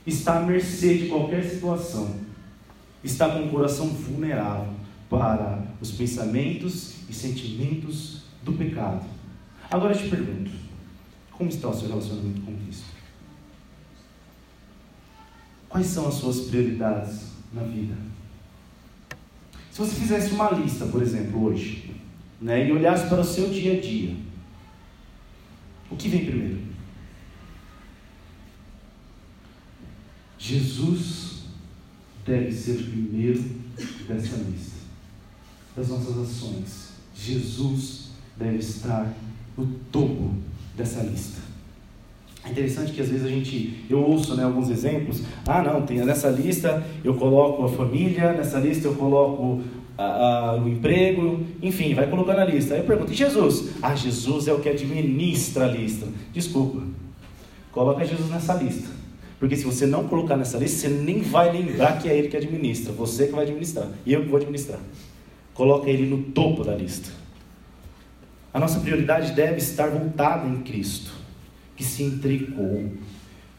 está 0.05 0.37
à 0.37 0.41
mercê 0.41 0.97
de 0.97 1.07
qualquer 1.07 1.43
situação. 1.43 2.15
Está 3.03 3.29
com 3.29 3.45
o 3.45 3.49
coração 3.49 3.87
vulnerável 3.87 4.73
para 5.09 5.63
os 5.79 5.91
pensamentos 5.91 6.95
e 7.09 7.13
sentimentos 7.13 8.23
do 8.43 8.53
pecado. 8.53 9.05
Agora 9.69 9.93
eu 9.93 9.97
te 9.97 10.09
pergunto: 10.09 10.51
como 11.31 11.49
está 11.49 11.69
o 11.69 11.73
seu 11.73 11.89
relacionamento 11.89 12.41
com 12.41 12.55
Cristo? 12.57 12.85
Quais 15.69 15.87
são 15.87 16.07
as 16.07 16.13
suas 16.15 16.41
prioridades 16.41 17.31
na 17.53 17.63
vida? 17.63 17.95
Se 19.71 19.79
você 19.79 19.95
fizesse 19.95 20.33
uma 20.33 20.51
lista, 20.51 20.85
por 20.85 21.01
exemplo, 21.01 21.43
hoje, 21.43 21.93
né, 22.41 22.67
e 22.67 22.71
olhasse 22.71 23.07
para 23.07 23.21
o 23.21 23.23
seu 23.23 23.49
dia 23.49 23.77
a 23.77 23.79
dia, 23.79 24.15
o 25.89 25.95
que 25.95 26.09
vem 26.09 26.25
primeiro? 26.25 26.59
Jesus 30.37 31.45
deve 32.25 32.51
ser 32.51 32.79
o 32.79 32.83
primeiro 32.83 33.43
dessa 34.07 34.35
lista 34.37 34.75
das 35.75 35.89
nossas 35.89 36.17
ações. 36.17 36.89
Jesus 37.13 38.11
deve 38.37 38.57
estar 38.57 39.13
no 39.57 39.67
topo 39.91 40.31
dessa 40.75 41.01
lista. 41.03 41.41
É 42.43 42.51
interessante 42.51 42.91
que 42.91 43.01
às 43.01 43.09
vezes 43.09 43.25
a 43.25 43.29
gente, 43.29 43.85
eu 43.89 43.99
ouço 43.99 44.35
né, 44.35 44.43
alguns 44.43 44.69
exemplos, 44.69 45.23
ah 45.47 45.63
não, 45.63 45.85
tem, 45.85 45.97
nessa 46.05 46.29
lista 46.29 46.85
eu 47.03 47.15
coloco 47.15 47.63
a 47.63 47.69
família, 47.69 48.33
nessa 48.33 48.59
lista 48.59 48.87
eu 48.87 48.95
coloco 48.95 49.63
a, 49.97 50.03
a, 50.03 50.55
o 50.55 50.67
emprego, 50.67 51.45
enfim, 51.61 51.93
vai 51.93 52.09
colocando 52.09 52.39
a 52.39 52.45
lista. 52.45 52.73
Aí 52.73 52.81
eu 52.81 52.85
pergunto, 52.85 53.11
e 53.11 53.15
Jesus? 53.15 53.69
Ah, 53.81 53.95
Jesus 53.95 54.47
é 54.47 54.53
o 54.53 54.59
que 54.59 54.69
administra 54.69 55.65
a 55.65 55.67
lista. 55.67 56.07
Desculpa, 56.33 56.83
coloca 57.71 58.05
Jesus 58.05 58.29
nessa 58.29 58.53
lista. 58.53 58.89
Porque 59.39 59.55
se 59.55 59.65
você 59.65 59.85
não 59.85 60.07
colocar 60.07 60.37
nessa 60.37 60.57
lista, 60.57 60.87
você 60.87 60.89
nem 60.89 61.21
vai 61.21 61.51
lembrar 61.51 61.99
que 61.99 62.09
é 62.09 62.17
ele 62.17 62.29
que 62.29 62.37
administra, 62.37 62.93
você 62.93 63.27
que 63.27 63.33
vai 63.33 63.43
administrar, 63.43 63.87
e 64.05 64.13
eu 64.13 64.21
que 64.23 64.27
vou 64.27 64.37
administrar. 64.37 64.79
Coloca 65.53 65.89
ele 65.89 66.05
no 66.05 66.23
topo 66.23 66.63
da 66.63 66.75
lista. 66.75 67.09
A 68.53 68.59
nossa 68.59 68.79
prioridade 68.79 69.33
deve 69.33 69.57
estar 69.57 69.89
voltada 69.89 70.47
em 70.47 70.61
Cristo, 70.61 71.11
que 71.75 71.83
se 71.83 72.03
entregou, 72.03 72.89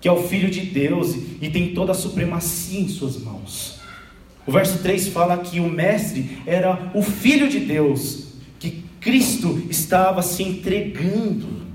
que 0.01 0.09
é 0.09 0.13
o 0.13 0.23
Filho 0.23 0.51
de 0.51 0.61
Deus 0.63 1.15
e 1.41 1.51
tem 1.51 1.75
toda 1.75 1.93
a 1.93 1.95
supremacia 1.95 2.81
em 2.81 2.89
suas 2.89 3.19
mãos. 3.19 3.76
O 4.47 4.53
verso 4.53 4.79
3 4.79 5.09
fala 5.09 5.39
que 5.39 5.59
o 5.59 5.69
Mestre 5.69 6.39
era 6.47 6.93
o 6.95 7.03
Filho 7.03 7.49
de 7.49 7.59
Deus, 7.59 8.29
que 8.61 8.85
Cristo 9.01 9.61
estava 9.69 10.23
se 10.23 10.43
entregando, 10.43 11.67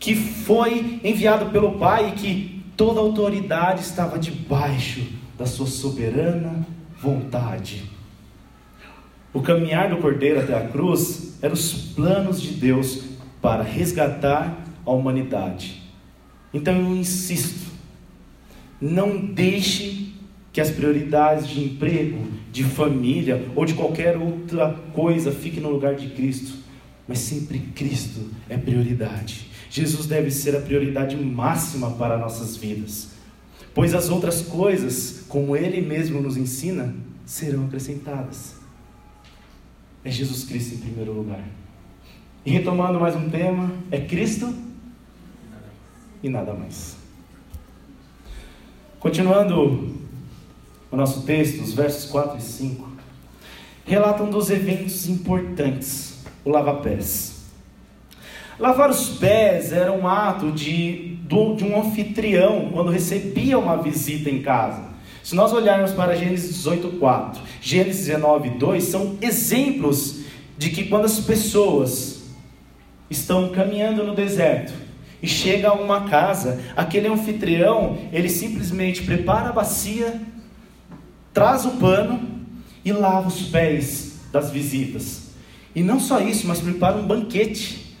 que 0.00 0.14
foi 0.14 1.00
enviado 1.04 1.50
pelo 1.50 1.72
Pai 1.72 2.08
e 2.08 2.12
que 2.12 2.64
toda 2.76 3.00
a 3.00 3.02
autoridade 3.02 3.82
estava 3.82 4.18
debaixo 4.18 5.06
da 5.36 5.44
sua 5.44 5.66
soberana 5.66 6.66
vontade. 7.00 7.84
O 9.32 9.42
caminhar 9.42 9.90
do 9.90 9.98
Cordeiro 9.98 10.40
até 10.40 10.56
a 10.56 10.68
cruz 10.68 11.38
eram 11.42 11.54
os 11.54 11.72
planos 11.94 12.40
de 12.40 12.54
Deus 12.54 13.02
para 13.42 13.62
resgatar 13.62 14.64
a 14.86 14.90
humanidade. 14.90 15.82
Então 16.52 16.74
eu 16.74 16.96
insisto, 16.96 17.70
não 18.80 19.18
deixe 19.18 20.07
que 20.52 20.60
as 20.60 20.70
prioridades 20.70 21.46
de 21.46 21.62
emprego, 21.62 22.26
de 22.50 22.64
família 22.64 23.46
ou 23.54 23.64
de 23.64 23.74
qualquer 23.74 24.16
outra 24.16 24.72
coisa 24.92 25.30
fiquem 25.30 25.62
no 25.62 25.70
lugar 25.70 25.94
de 25.94 26.08
Cristo, 26.08 26.56
mas 27.06 27.18
sempre 27.18 27.58
Cristo 27.58 28.20
é 28.48 28.56
prioridade. 28.56 29.48
Jesus 29.70 30.06
deve 30.06 30.30
ser 30.30 30.56
a 30.56 30.60
prioridade 30.60 31.16
máxima 31.16 31.90
para 31.92 32.16
nossas 32.16 32.56
vidas, 32.56 33.10
pois 33.74 33.94
as 33.94 34.08
outras 34.08 34.42
coisas, 34.42 35.24
como 35.28 35.56
Ele 35.56 35.80
mesmo 35.80 36.20
nos 36.20 36.36
ensina, 36.36 36.94
serão 37.26 37.66
acrescentadas. 37.66 38.56
É 40.02 40.10
Jesus 40.10 40.44
Cristo 40.44 40.74
em 40.76 40.78
primeiro 40.78 41.12
lugar. 41.12 41.44
E 42.46 42.50
retomando 42.50 42.98
mais 42.98 43.14
um 43.14 43.28
tema, 43.28 43.70
é 43.90 44.00
Cristo 44.00 44.54
e 46.22 46.28
nada 46.28 46.54
mais. 46.54 46.96
Continuando 48.98 49.97
o 50.90 50.96
nosso 50.96 51.22
texto, 51.22 51.62
os 51.62 51.72
versos 51.72 52.10
4 52.10 52.38
e 52.38 52.42
5, 52.42 52.88
relatam 53.84 54.28
dos 54.28 54.50
eventos 54.50 55.08
importantes, 55.08 56.18
o 56.44 56.50
lava-pés. 56.50 57.38
Lavar 58.58 58.90
os 58.90 59.10
pés 59.10 59.72
era 59.72 59.92
um 59.92 60.06
ato 60.06 60.50
de, 60.50 61.16
de 61.26 61.64
um 61.64 61.80
anfitrião 61.80 62.70
quando 62.72 62.90
recebia 62.90 63.58
uma 63.58 63.76
visita 63.76 64.28
em 64.28 64.42
casa. 64.42 64.82
Se 65.22 65.34
nós 65.34 65.52
olharmos 65.52 65.92
para 65.92 66.16
Gênesis 66.16 66.64
18:4, 66.64 67.38
Gênesis 67.60 68.08
19:2 68.08 68.80
são 68.80 69.16
exemplos 69.20 70.20
de 70.56 70.70
que 70.70 70.84
quando 70.84 71.04
as 71.04 71.20
pessoas 71.20 72.22
estão 73.08 73.50
caminhando 73.50 74.02
no 74.02 74.14
deserto 74.14 74.72
e 75.22 75.28
chega 75.28 75.68
a 75.68 75.74
uma 75.74 76.08
casa, 76.08 76.60
aquele 76.76 77.08
anfitrião, 77.08 77.96
ele 78.12 78.28
simplesmente 78.28 79.02
prepara 79.02 79.50
a 79.50 79.52
bacia, 79.52 80.20
traz 81.32 81.64
o 81.64 81.72
pano 81.72 82.20
e 82.84 82.92
lava 82.92 83.28
os 83.28 83.42
pés 83.42 84.20
das 84.32 84.50
visitas. 84.50 85.28
E 85.74 85.82
não 85.82 86.00
só 86.00 86.20
isso, 86.20 86.46
mas 86.46 86.60
prepara 86.60 86.96
um 86.96 87.06
banquete 87.06 87.96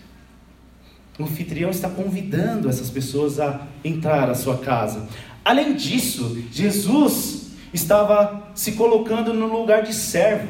O 1.18 1.24
anfitrião 1.24 1.70
está 1.70 1.88
convidando 1.88 2.68
essas 2.68 2.90
pessoas 2.90 3.40
a 3.40 3.66
entrar 3.84 4.30
à 4.30 4.34
sua 4.34 4.58
casa. 4.58 5.08
Além 5.44 5.74
disso, 5.74 6.42
Jesus 6.52 7.48
estava 7.72 8.50
se 8.54 8.72
colocando 8.72 9.34
no 9.34 9.46
lugar 9.46 9.82
de 9.82 9.92
servo. 9.94 10.48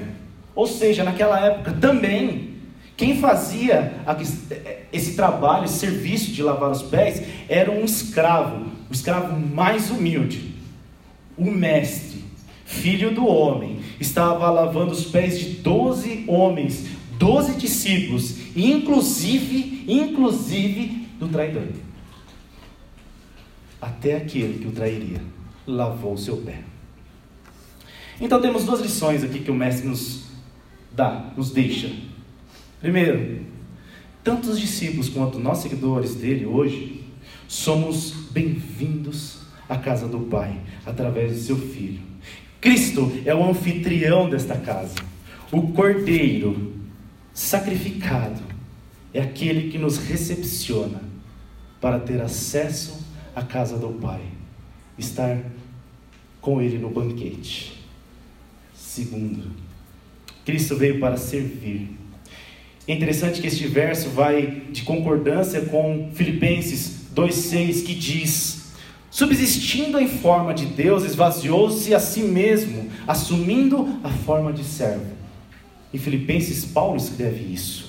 Ou 0.54 0.66
seja, 0.66 1.04
naquela 1.04 1.40
época 1.40 1.72
também, 1.80 2.56
quem 2.96 3.18
fazia 3.18 3.94
esse 4.92 5.14
trabalho, 5.14 5.64
esse 5.64 5.78
serviço 5.78 6.32
de 6.32 6.42
lavar 6.42 6.70
os 6.70 6.82
pés, 6.82 7.22
era 7.48 7.70
um 7.70 7.84
escravo, 7.84 8.66
o 8.90 8.92
escravo 8.92 9.38
mais 9.38 9.90
humilde, 9.90 10.54
o 11.36 11.50
mestre, 11.50 12.17
filho 12.68 13.14
do 13.14 13.26
homem, 13.26 13.80
estava 13.98 14.50
lavando 14.50 14.92
os 14.92 15.06
pés 15.06 15.40
de 15.40 15.46
doze 15.54 16.24
homens, 16.28 16.86
doze 17.18 17.54
discípulos, 17.54 18.36
inclusive, 18.54 19.84
inclusive 19.88 21.08
do 21.18 21.28
traidor. 21.28 21.68
Até 23.80 24.16
aquele 24.16 24.58
que 24.58 24.68
o 24.68 24.72
trairia 24.72 25.22
lavou 25.66 26.12
o 26.12 26.18
seu 26.18 26.36
pé. 26.36 26.60
Então 28.20 28.38
temos 28.40 28.64
duas 28.64 28.80
lições 28.80 29.24
aqui 29.24 29.38
que 29.38 29.50
o 29.50 29.54
mestre 29.54 29.88
nos 29.88 30.24
dá, 30.92 31.32
nos 31.36 31.50
deixa. 31.50 31.90
Primeiro, 32.82 33.46
tanto 34.22 34.50
os 34.50 34.60
discípulos 34.60 35.08
quanto 35.08 35.38
nós 35.38 35.58
seguidores 35.58 36.16
dele 36.16 36.44
hoje 36.44 37.02
somos 37.48 38.12
bem-vindos 38.30 39.38
à 39.66 39.78
casa 39.78 40.06
do 40.06 40.20
Pai 40.20 40.60
através 40.84 41.32
do 41.32 41.40
seu 41.40 41.56
Filho. 41.56 42.07
Cristo 42.60 43.12
é 43.24 43.34
o 43.34 43.48
anfitrião 43.48 44.28
desta 44.28 44.56
casa. 44.56 44.96
O 45.52 45.68
Cordeiro 45.68 46.74
sacrificado 47.32 48.42
é 49.14 49.20
aquele 49.20 49.70
que 49.70 49.78
nos 49.78 49.98
recepciona 49.98 51.00
para 51.80 52.00
ter 52.00 52.20
acesso 52.20 53.06
à 53.34 53.42
casa 53.42 53.78
do 53.78 53.88
Pai, 53.88 54.20
estar 54.98 55.38
com 56.40 56.60
Ele 56.60 56.78
no 56.78 56.90
banquete. 56.90 57.78
Segundo, 58.74 59.52
Cristo 60.44 60.76
veio 60.76 60.98
para 60.98 61.16
servir. 61.16 61.90
É 62.86 62.92
interessante 62.94 63.40
que 63.40 63.46
este 63.46 63.66
verso 63.66 64.08
vai 64.10 64.62
de 64.72 64.82
concordância 64.82 65.60
com 65.60 66.10
Filipenses 66.14 67.06
2,6 67.14 67.84
que 67.84 67.94
diz: 67.94 68.57
Subsistindo 69.10 69.98
em 69.98 70.08
forma 70.08 70.52
de 70.52 70.66
Deus, 70.66 71.04
esvaziou-se 71.04 71.94
a 71.94 72.00
si 72.00 72.20
mesmo, 72.20 72.90
assumindo 73.06 73.98
a 74.04 74.10
forma 74.10 74.52
de 74.52 74.62
servo. 74.62 75.06
Em 75.92 75.98
Filipenses, 75.98 76.64
Paulo 76.66 76.96
escreve 76.96 77.52
isso. 77.52 77.88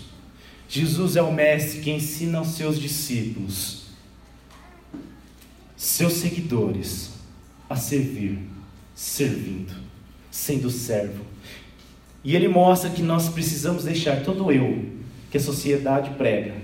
Jesus 0.69 1.15
é 1.15 1.21
o 1.21 1.33
mestre 1.33 1.81
que 1.81 1.91
ensina 1.91 2.37
aos 2.37 2.49
seus 2.49 2.79
discípulos, 2.79 3.87
seus 5.75 6.13
seguidores, 6.13 7.11
a 7.69 7.75
servir, 7.75 8.39
servindo, 8.95 9.73
sendo 10.31 10.69
servo. 10.69 11.25
E 12.23 12.35
ele 12.35 12.47
mostra 12.47 12.89
que 12.89 13.01
nós 13.01 13.29
precisamos 13.29 13.83
deixar 13.83 14.23
todo 14.23 14.51
eu 14.51 14.85
que 15.31 15.37
a 15.37 15.41
sociedade 15.41 16.11
prega. 16.11 16.55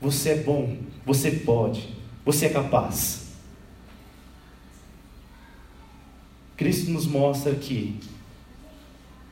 Você 0.00 0.30
é 0.30 0.36
bom, 0.36 0.76
você 1.04 1.30
pode, 1.30 1.88
você 2.24 2.46
é 2.46 2.50
capaz. 2.50 3.27
Cristo 6.58 6.90
nos 6.90 7.06
mostra 7.06 7.54
que 7.54 8.00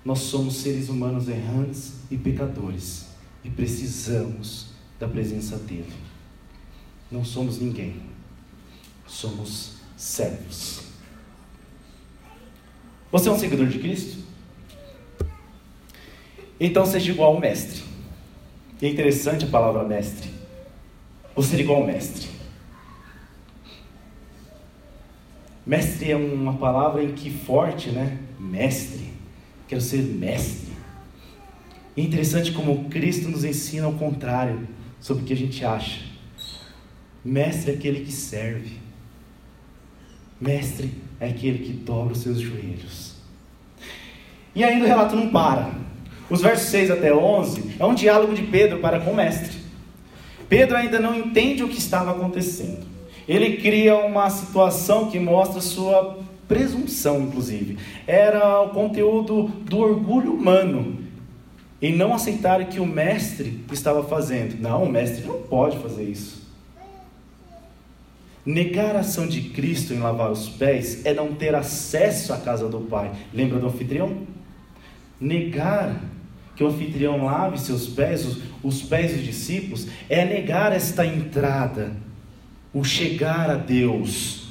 nós 0.04 0.20
somos 0.20 0.58
seres 0.58 0.88
humanos 0.88 1.28
errantes 1.28 1.94
e 2.08 2.16
pecadores 2.16 3.08
e 3.42 3.50
precisamos 3.50 4.68
da 5.00 5.08
presença 5.08 5.56
dele. 5.56 5.92
Não 7.10 7.24
somos 7.24 7.58
ninguém, 7.58 8.00
somos 9.08 9.72
servos. 9.96 10.82
Você 13.10 13.28
é 13.28 13.32
um 13.32 13.38
seguidor 13.38 13.66
de 13.66 13.80
Cristo? 13.80 14.24
Então 16.60 16.86
seja 16.86 17.10
igual 17.10 17.34
ao 17.34 17.40
mestre. 17.40 17.82
E 18.80 18.86
é 18.86 18.88
interessante 18.88 19.44
a 19.44 19.48
palavra 19.48 19.82
mestre. 19.82 20.30
Você 21.34 21.56
é 21.56 21.60
igual 21.60 21.80
ao 21.80 21.86
mestre. 21.88 22.35
Mestre 25.66 26.12
é 26.12 26.16
uma 26.16 26.54
palavra 26.54 27.02
em 27.02 27.12
que 27.12 27.28
forte, 27.28 27.90
né? 27.90 28.18
Mestre. 28.38 29.10
Quero 29.66 29.80
ser 29.80 30.00
mestre. 30.02 30.72
É 31.96 32.00
interessante 32.00 32.52
como 32.52 32.88
Cristo 32.88 33.28
nos 33.28 33.42
ensina 33.42 33.86
ao 33.86 33.94
contrário 33.94 34.68
sobre 35.00 35.24
o 35.24 35.26
que 35.26 35.32
a 35.32 35.36
gente 35.36 35.64
acha. 35.64 36.02
Mestre 37.24 37.72
é 37.72 37.74
aquele 37.74 38.04
que 38.04 38.12
serve. 38.12 38.78
Mestre 40.40 40.92
é 41.18 41.28
aquele 41.30 41.58
que 41.58 41.72
dobra 41.72 42.12
os 42.12 42.20
seus 42.20 42.38
joelhos. 42.38 43.16
E 44.54 44.62
ainda 44.62 44.84
o 44.84 44.88
relato 44.88 45.16
não 45.16 45.30
para. 45.30 45.72
Os 46.30 46.42
versos 46.42 46.68
6 46.68 46.92
até 46.92 47.12
11 47.12 47.76
é 47.78 47.84
um 47.84 47.94
diálogo 47.94 48.34
de 48.34 48.42
Pedro 48.42 48.78
para 48.78 49.00
com 49.00 49.10
o 49.10 49.16
mestre. 49.16 49.56
Pedro 50.48 50.76
ainda 50.76 51.00
não 51.00 51.14
entende 51.14 51.64
o 51.64 51.68
que 51.68 51.78
estava 51.78 52.12
acontecendo. 52.12 52.95
Ele 53.28 53.56
cria 53.56 53.96
uma 53.96 54.30
situação 54.30 55.10
que 55.10 55.18
mostra 55.18 55.60
sua 55.60 56.18
presunção, 56.46 57.22
inclusive. 57.22 57.78
Era 58.06 58.60
o 58.62 58.70
conteúdo 58.70 59.48
do 59.64 59.78
orgulho 59.78 60.32
humano 60.32 60.98
em 61.80 61.94
não 61.94 62.14
aceitar 62.14 62.60
o 62.60 62.66
que 62.66 62.80
o 62.80 62.86
mestre 62.86 63.64
estava 63.72 64.02
fazendo. 64.04 64.60
Não, 64.60 64.84
o 64.84 64.88
mestre 64.88 65.26
não 65.26 65.42
pode 65.42 65.78
fazer 65.78 66.04
isso. 66.04 66.46
Negar 68.44 68.94
a 68.94 69.00
ação 69.00 69.26
de 69.26 69.40
Cristo 69.50 69.92
em 69.92 69.98
lavar 69.98 70.30
os 70.30 70.48
pés 70.48 71.04
é 71.04 71.12
não 71.12 71.34
ter 71.34 71.54
acesso 71.54 72.32
à 72.32 72.36
casa 72.38 72.68
do 72.68 72.80
Pai. 72.80 73.10
Lembra 73.34 73.58
do 73.58 73.66
anfitrião? 73.66 74.18
Negar 75.20 76.00
que 76.54 76.62
o 76.62 76.68
anfitrião 76.68 77.24
lave 77.24 77.58
seus 77.58 77.88
pés, 77.88 78.24
os, 78.24 78.38
os 78.62 78.82
pés 78.82 79.12
dos 79.12 79.24
discípulos, 79.24 79.88
é 80.08 80.24
negar 80.24 80.72
esta 80.72 81.04
entrada, 81.04 81.92
o 82.76 82.84
chegar 82.84 83.48
a 83.48 83.54
Deus 83.54 84.48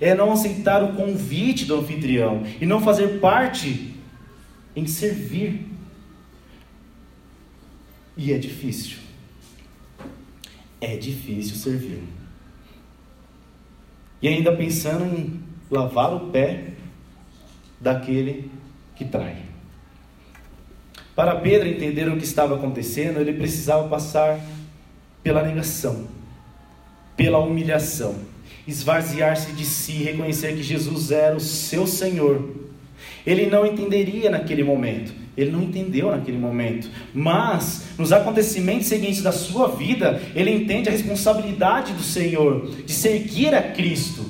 é 0.00 0.14
não 0.14 0.30
aceitar 0.30 0.84
o 0.84 0.94
convite 0.94 1.64
do 1.64 1.80
anfitrião 1.80 2.44
e 2.60 2.64
não 2.64 2.80
fazer 2.80 3.18
parte 3.18 3.92
em 4.76 4.86
servir. 4.86 5.66
E 8.16 8.32
é 8.32 8.38
difícil. 8.38 8.98
É 10.80 10.96
difícil 10.96 11.56
servir. 11.56 12.04
E 14.22 14.28
ainda 14.28 14.54
pensando 14.54 15.04
em 15.04 15.42
lavar 15.68 16.14
o 16.14 16.30
pé 16.30 16.74
daquele 17.80 18.48
que 18.94 19.04
trai. 19.04 19.42
Para 21.16 21.34
Pedro 21.40 21.66
entender 21.66 22.08
o 22.08 22.16
que 22.16 22.24
estava 22.24 22.54
acontecendo, 22.54 23.18
ele 23.18 23.32
precisava 23.32 23.88
passar 23.88 24.38
pela 25.20 25.42
negação, 25.42 26.06
pela 27.20 27.38
humilhação 27.38 28.16
esvaziar-se 28.66 29.52
de 29.52 29.66
si, 29.66 29.92
reconhecer 29.92 30.56
que 30.56 30.62
Jesus 30.62 31.10
era 31.10 31.36
o 31.36 31.40
seu 31.40 31.86
Senhor. 31.86 32.56
Ele 33.26 33.44
não 33.44 33.66
entenderia 33.66 34.30
naquele 34.30 34.64
momento, 34.64 35.12
ele 35.36 35.50
não 35.50 35.62
entendeu 35.62 36.10
naquele 36.10 36.38
momento, 36.38 36.88
mas 37.12 37.88
nos 37.98 38.10
acontecimentos 38.10 38.86
seguintes 38.86 39.20
da 39.20 39.32
sua 39.32 39.68
vida, 39.68 40.22
ele 40.34 40.50
entende 40.50 40.88
a 40.88 40.92
responsabilidade 40.92 41.92
do 41.92 42.02
Senhor 42.02 42.70
de 42.86 42.92
seguir 42.92 43.54
a 43.54 43.70
Cristo. 43.70 44.24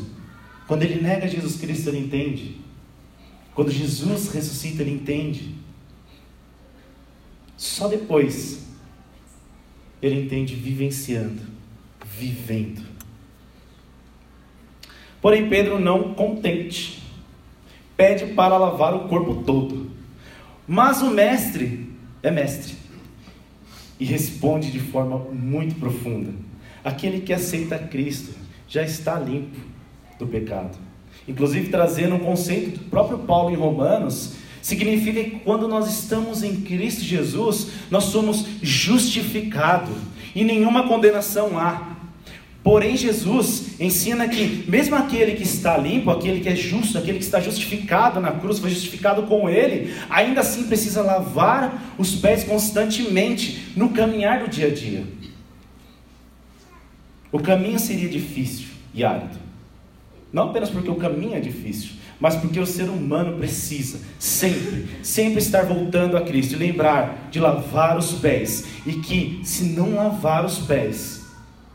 Quando 0.66 0.82
ele 0.82 1.00
nega 1.00 1.28
Jesus 1.28 1.60
Cristo, 1.60 1.90
ele 1.90 1.98
entende. 1.98 2.56
Quando 3.54 3.70
Jesus 3.70 4.32
ressuscita, 4.32 4.82
ele 4.82 4.92
entende. 4.92 5.54
Só 7.56 7.86
depois 7.86 8.66
ele 10.02 10.22
entende 10.22 10.56
vivenciando, 10.56 11.42
vivendo. 12.18 12.82
Porém, 15.20 15.48
Pedro, 15.48 15.78
não 15.78 16.14
contente, 16.14 17.02
pede 17.96 18.32
para 18.34 18.56
lavar 18.56 18.94
o 18.94 19.08
corpo 19.08 19.42
todo. 19.44 19.90
Mas 20.66 21.02
o 21.02 21.10
mestre 21.10 21.90
é 22.22 22.30
mestre 22.30 22.74
e 23.98 24.04
responde 24.04 24.70
de 24.70 24.80
forma 24.80 25.18
muito 25.32 25.74
profunda: 25.74 26.32
aquele 26.82 27.20
que 27.20 27.32
aceita 27.32 27.78
Cristo 27.78 28.34
já 28.66 28.82
está 28.82 29.18
limpo 29.18 29.58
do 30.18 30.26
pecado. 30.26 30.78
Inclusive, 31.28 31.68
trazendo 31.68 32.14
um 32.14 32.20
conceito 32.20 32.78
do 32.78 32.84
próprio 32.86 33.18
Paulo 33.18 33.50
em 33.50 33.56
Romanos, 33.56 34.34
significa 34.62 35.22
que 35.22 35.40
quando 35.40 35.68
nós 35.68 35.88
estamos 35.88 36.42
em 36.42 36.62
Cristo 36.62 37.02
Jesus, 37.02 37.68
nós 37.90 38.04
somos 38.04 38.46
justificados 38.62 39.96
e 40.34 40.44
nenhuma 40.44 40.88
condenação 40.88 41.58
há. 41.58 41.89
Porém, 42.62 42.94
Jesus 42.94 43.80
ensina 43.80 44.28
que, 44.28 44.64
mesmo 44.68 44.94
aquele 44.94 45.32
que 45.32 45.42
está 45.42 45.78
limpo, 45.78 46.10
aquele 46.10 46.40
que 46.40 46.48
é 46.48 46.54
justo, 46.54 46.98
aquele 46.98 47.18
que 47.18 47.24
está 47.24 47.40
justificado 47.40 48.20
na 48.20 48.32
cruz, 48.32 48.58
foi 48.58 48.68
justificado 48.68 49.22
com 49.22 49.48
Ele, 49.48 49.94
ainda 50.10 50.42
assim 50.42 50.64
precisa 50.64 51.00
lavar 51.00 51.94
os 51.96 52.16
pés 52.16 52.44
constantemente 52.44 53.72
no 53.74 53.90
caminhar 53.90 54.40
do 54.40 54.48
dia 54.48 54.66
a 54.66 54.70
dia. 54.70 55.04
O 57.32 57.38
caminho 57.38 57.78
seria 57.78 58.08
difícil 58.08 58.66
e 58.92 59.04
árido. 59.04 59.38
Não 60.32 60.50
apenas 60.50 60.68
porque 60.68 60.90
o 60.90 60.96
caminho 60.96 61.34
é 61.34 61.40
difícil, 61.40 61.92
mas 62.20 62.36
porque 62.36 62.60
o 62.60 62.66
ser 62.66 62.90
humano 62.90 63.38
precisa 63.38 64.00
sempre, 64.18 64.86
sempre 65.02 65.38
estar 65.38 65.62
voltando 65.62 66.16
a 66.16 66.20
Cristo 66.20 66.54
e 66.54 66.56
lembrar 66.56 67.28
de 67.30 67.40
lavar 67.40 67.96
os 67.96 68.12
pés 68.12 68.66
e 68.84 68.92
que 68.94 69.40
se 69.42 69.64
não 69.64 69.94
lavar 69.94 70.44
os 70.44 70.58
pés, 70.58 71.19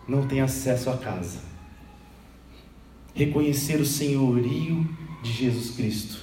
não 0.08 0.28
tem 0.28 0.42
acesso 0.42 0.90
à 0.90 0.98
casa. 0.98 1.40
Reconhecer 3.14 3.80
o 3.80 3.86
senhorio 3.86 4.88
de 5.24 5.32
Jesus 5.32 5.76
Cristo 5.76 6.18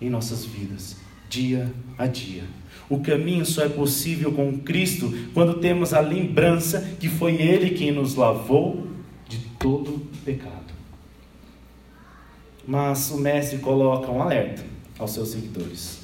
em 0.00 0.10
nossas 0.10 0.44
vidas, 0.44 0.96
dia 1.28 1.72
a 1.96 2.06
dia. 2.06 2.44
O 2.88 3.00
caminho 3.00 3.44
só 3.44 3.64
é 3.64 3.68
possível 3.68 4.32
com 4.32 4.58
Cristo 4.58 5.12
quando 5.34 5.54
temos 5.54 5.92
a 5.92 6.00
lembrança 6.00 6.80
que 7.00 7.08
foi 7.08 7.34
Ele 7.34 7.70
quem 7.70 7.90
nos 7.90 8.14
lavou 8.14 8.86
de 9.28 9.38
todo 9.58 10.06
pecado. 10.24 10.74
Mas 12.66 13.10
o 13.10 13.18
mestre 13.18 13.58
coloca 13.58 14.10
um 14.10 14.22
alerta 14.22 14.64
aos 14.98 15.12
seus 15.12 15.30
seguidores. 15.30 16.00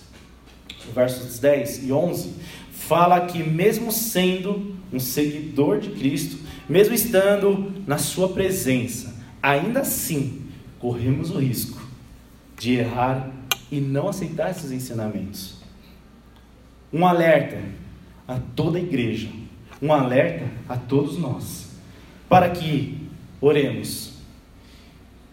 Versos 0.94 1.38
10 1.38 1.84
e 1.84 1.92
11 1.92 2.34
fala 2.72 3.20
que, 3.26 3.42
mesmo 3.42 3.92
sendo 3.92 4.74
um 4.92 4.98
seguidor 4.98 5.78
de 5.78 5.90
Cristo, 5.90 6.38
mesmo 6.68 6.94
estando 6.94 7.72
na 7.86 7.98
Sua 7.98 8.28
presença, 8.28 9.14
ainda 9.42 9.80
assim 9.80 10.42
corremos 10.78 11.30
o 11.30 11.38
risco 11.38 11.80
de 12.58 12.74
errar 12.74 13.30
e 13.70 13.80
não 13.80 14.08
aceitar 14.08 14.50
esses 14.50 14.70
ensinamentos. 14.70 15.56
Um 16.92 17.06
alerta 17.06 17.58
a 18.28 18.38
toda 18.54 18.78
a 18.78 18.80
igreja, 18.80 19.28
um 19.80 19.92
alerta 19.92 20.48
a 20.68 20.76
todos 20.76 21.18
nós, 21.18 21.70
para 22.28 22.50
que 22.50 23.08
oremos 23.40 24.12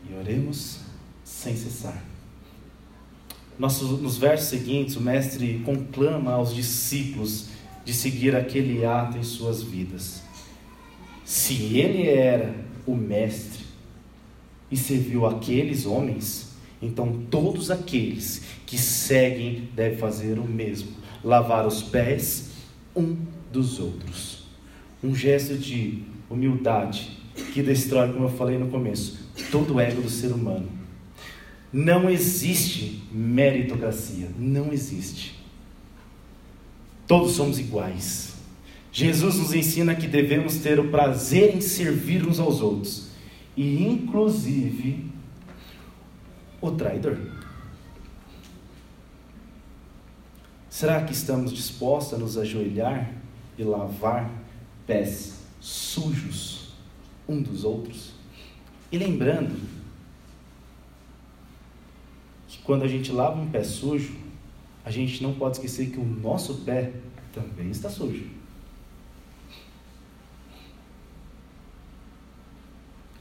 e 0.10 0.14
oremos 0.16 0.80
sem 1.24 1.56
cessar. 1.56 2.04
nos 3.58 4.18
versos 4.18 4.48
seguintes, 4.48 4.96
o 4.96 5.02
Mestre 5.02 5.62
conclama 5.66 6.34
aos 6.34 6.54
discípulos 6.54 7.50
de 7.86 7.94
seguir 7.94 8.36
aquele 8.36 8.86
ato 8.86 9.18
em 9.18 9.24
suas 9.24 9.62
vidas. 9.62 10.24
Se 11.30 11.78
ele 11.78 12.08
era 12.10 12.56
o 12.88 12.96
Mestre 12.96 13.64
e 14.72 14.76
serviu 14.76 15.28
aqueles 15.28 15.86
homens, 15.86 16.54
então 16.82 17.22
todos 17.30 17.70
aqueles 17.70 18.42
que 18.66 18.80
seguem 18.80 19.70
devem 19.76 19.96
fazer 19.96 20.40
o 20.40 20.44
mesmo: 20.44 20.90
lavar 21.24 21.68
os 21.68 21.84
pés 21.84 22.50
um 22.96 23.16
dos 23.54 23.80
outros. 23.80 24.48
Um 25.04 25.14
gesto 25.14 25.56
de 25.56 26.02
humildade 26.28 27.16
que 27.54 27.62
destrói, 27.62 28.12
como 28.12 28.26
eu 28.26 28.30
falei 28.30 28.58
no 28.58 28.70
começo, 28.70 29.20
todo 29.52 29.76
o 29.76 29.80
ego 29.80 30.02
do 30.02 30.10
ser 30.10 30.32
humano 30.32 30.68
não 31.72 32.10
existe 32.10 33.04
meritocracia, 33.12 34.32
não 34.36 34.74
existe. 34.74 35.40
Todos 37.06 37.34
somos 37.34 37.60
iguais. 37.60 38.39
Jesus 38.92 39.36
nos 39.36 39.54
ensina 39.54 39.96
que 39.96 40.08
devemos 40.08 40.58
ter 40.58 40.80
o 40.80 40.90
prazer 40.90 41.56
em 41.56 41.62
servir 41.62 42.28
uns 42.28 42.40
aos 42.40 42.62
outros, 42.62 43.10
e 43.56 43.84
inclusive 43.84 45.06
o 46.62 46.72
traidor. 46.72 47.18
Será 50.70 51.04
que 51.04 51.14
estamos 51.14 51.52
dispostos 51.52 52.14
a 52.14 52.18
nos 52.18 52.38
ajoelhar 52.38 53.14
e 53.58 53.64
lavar 53.64 54.32
pés 54.88 55.40
sujos 55.60 56.74
um 57.28 57.42
dos 57.42 57.64
outros? 57.64 58.14
E 58.92 58.98
lembrando 58.98 59.80
quando 62.70 62.84
a 62.84 62.88
gente 62.88 63.12
lava 63.12 63.42
um 63.42 63.50
pé 63.50 63.64
sujo, 63.64 64.16
a 64.86 64.92
gente 64.92 65.24
não 65.24 65.34
pode 65.34 65.58
esquecer 65.58 65.90
que 65.90 66.00
o 66.00 66.06
nosso 66.06 66.58
pé 66.58 66.94
também 67.34 67.72
está 67.72 67.90
sujo. 67.90 68.39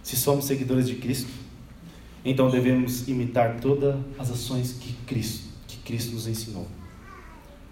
Se 0.08 0.16
somos 0.16 0.46
seguidores 0.46 0.88
de 0.88 0.94
Cristo, 0.94 1.28
então 2.24 2.50
devemos 2.50 3.06
imitar 3.08 3.60
todas 3.60 3.94
as 4.18 4.30
ações 4.30 4.72
que 4.72 4.94
Cristo, 5.06 5.50
que 5.66 5.76
Cristo 5.80 6.14
nos 6.14 6.26
ensinou. 6.26 6.66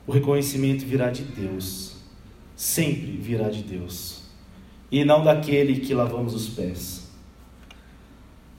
O 0.07 0.13
reconhecimento 0.13 0.85
virá 0.85 1.11
de 1.11 1.23
Deus, 1.23 1.97
sempre 2.55 3.13
virá 3.13 3.49
de 3.49 3.63
Deus, 3.63 4.25
e 4.93 5.03
não 5.03 5.25
daquele 5.25 5.81
que 5.81 5.95
lavamos 5.95 6.35
os 6.35 6.51
pés. 6.51 7.09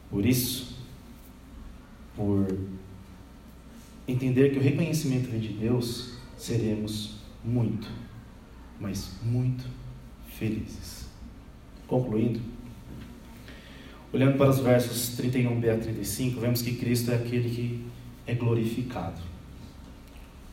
Por 0.09 0.25
isso, 0.25 0.75
por 2.15 2.47
entender 4.07 4.53
que 4.53 4.57
o 4.57 4.63
reconhecimento 4.63 5.29
vem 5.29 5.39
de 5.39 5.49
Deus, 5.49 6.13
seremos 6.35 7.17
muito, 7.45 7.87
mas 8.79 9.11
muito 9.21 9.65
felizes. 10.31 11.05
Concluindo, 11.85 12.56
olhando 14.13 14.37
para 14.37 14.49
os 14.49 14.59
versos 14.59 15.17
31b 15.19 15.73
a 15.73 15.77
35, 15.77 16.39
vemos 16.39 16.61
que 16.61 16.75
Cristo 16.75 17.11
é 17.11 17.15
aquele 17.15 17.49
que 17.49 17.85
é 18.25 18.33
glorificado. 18.33 19.21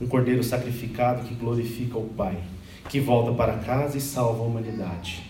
Um 0.01 0.07
cordeiro 0.07 0.43
sacrificado 0.43 1.27
que 1.27 1.35
glorifica 1.35 1.99
o 1.99 2.09
Pai, 2.09 2.39
que 2.89 3.01
volta 3.01 3.33
para 3.33 3.59
casa 3.59 3.97
e 3.97 4.01
salva 4.01 4.43
a 4.43 4.47
humanidade. 4.47 5.23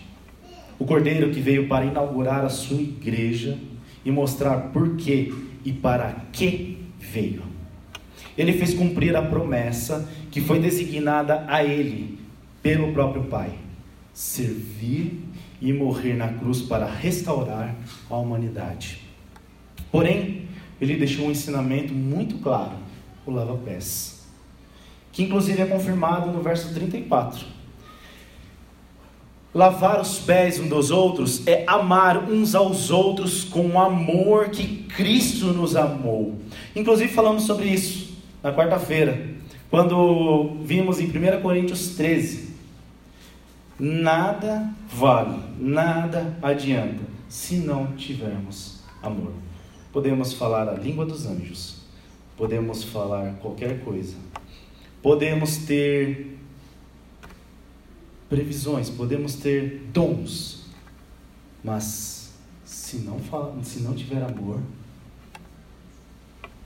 O 0.77 0.85
cordeiro 0.85 1.31
que 1.31 1.39
veio 1.39 1.67
para 1.67 1.85
inaugurar 1.85 2.43
a 2.43 2.49
sua 2.49 2.81
igreja 2.81 3.57
e 4.03 4.11
mostrar 4.11 4.71
por 4.73 4.95
que 4.97 5.33
e 5.63 5.71
para 5.71 6.25
que 6.31 6.77
veio 6.99 7.55
ele 8.37 8.53
fez 8.53 8.73
cumprir 8.73 9.15
a 9.15 9.21
promessa 9.21 10.09
que 10.29 10.41
foi 10.41 10.59
designada 10.59 11.45
a 11.47 11.63
ele 11.63 12.19
pelo 12.61 12.91
próprio 12.91 13.23
Pai: 13.23 13.51
servir 14.13 15.19
e 15.61 15.71
morrer 15.73 16.13
na 16.13 16.29
cruz 16.29 16.61
para 16.61 16.85
restaurar 16.85 17.75
a 18.09 18.15
humanidade. 18.15 19.01
Porém, 19.91 20.47
ele 20.79 20.95
deixou 20.97 21.27
um 21.27 21.31
ensinamento 21.31 21.93
muito 21.93 22.37
claro: 22.39 22.77
o 23.25 23.31
lava-pés, 23.31 24.27
que 25.11 25.23
inclusive 25.23 25.61
é 25.61 25.65
confirmado 25.65 26.31
no 26.31 26.41
verso 26.41 26.73
34. 26.73 27.55
Lavar 29.53 30.01
os 30.01 30.19
pés 30.19 30.59
uns 30.59 30.67
dos 30.67 30.91
outros 30.91 31.47
é 31.47 31.63
amar 31.65 32.29
uns 32.29 32.53
aos 32.55 32.91
outros 32.91 33.45
com 33.45 33.69
o 33.69 33.79
amor 33.79 34.49
que 34.49 34.83
Cristo 34.83 35.53
nos 35.53 35.77
amou. 35.77 36.37
Inclusive 36.75 37.13
falamos 37.13 37.43
sobre 37.43 37.69
isso 37.69 38.17
na 38.43 38.53
quarta-feira, 38.53 39.29
quando 39.69 40.57
vimos 40.61 40.99
em 40.99 41.05
1 41.05 41.41
Coríntios 41.41 41.95
13: 41.95 42.44
nada 43.79 44.73
vale, 44.89 45.41
nada 45.59 46.37
adianta 46.41 47.03
se 47.27 47.57
não 47.57 47.95
tivermos 47.95 48.79
amor. 49.01 49.33
Podemos 49.91 50.33
falar 50.33 50.67
a 50.67 50.73
língua 50.73 51.05
dos 51.05 51.25
anjos, 51.25 51.81
podemos 52.37 52.83
falar 52.83 53.35
qualquer 53.35 53.83
coisa, 53.83 54.15
podemos 55.01 55.57
ter 55.57 56.37
previsões, 58.29 58.89
podemos 58.89 59.35
ter 59.35 59.89
dons, 59.93 60.65
mas 61.63 62.33
se 62.65 62.97
não, 62.97 63.19
fala, 63.19 63.55
se 63.63 63.79
não 63.79 63.93
tiver 63.93 64.21
amor, 64.23 64.59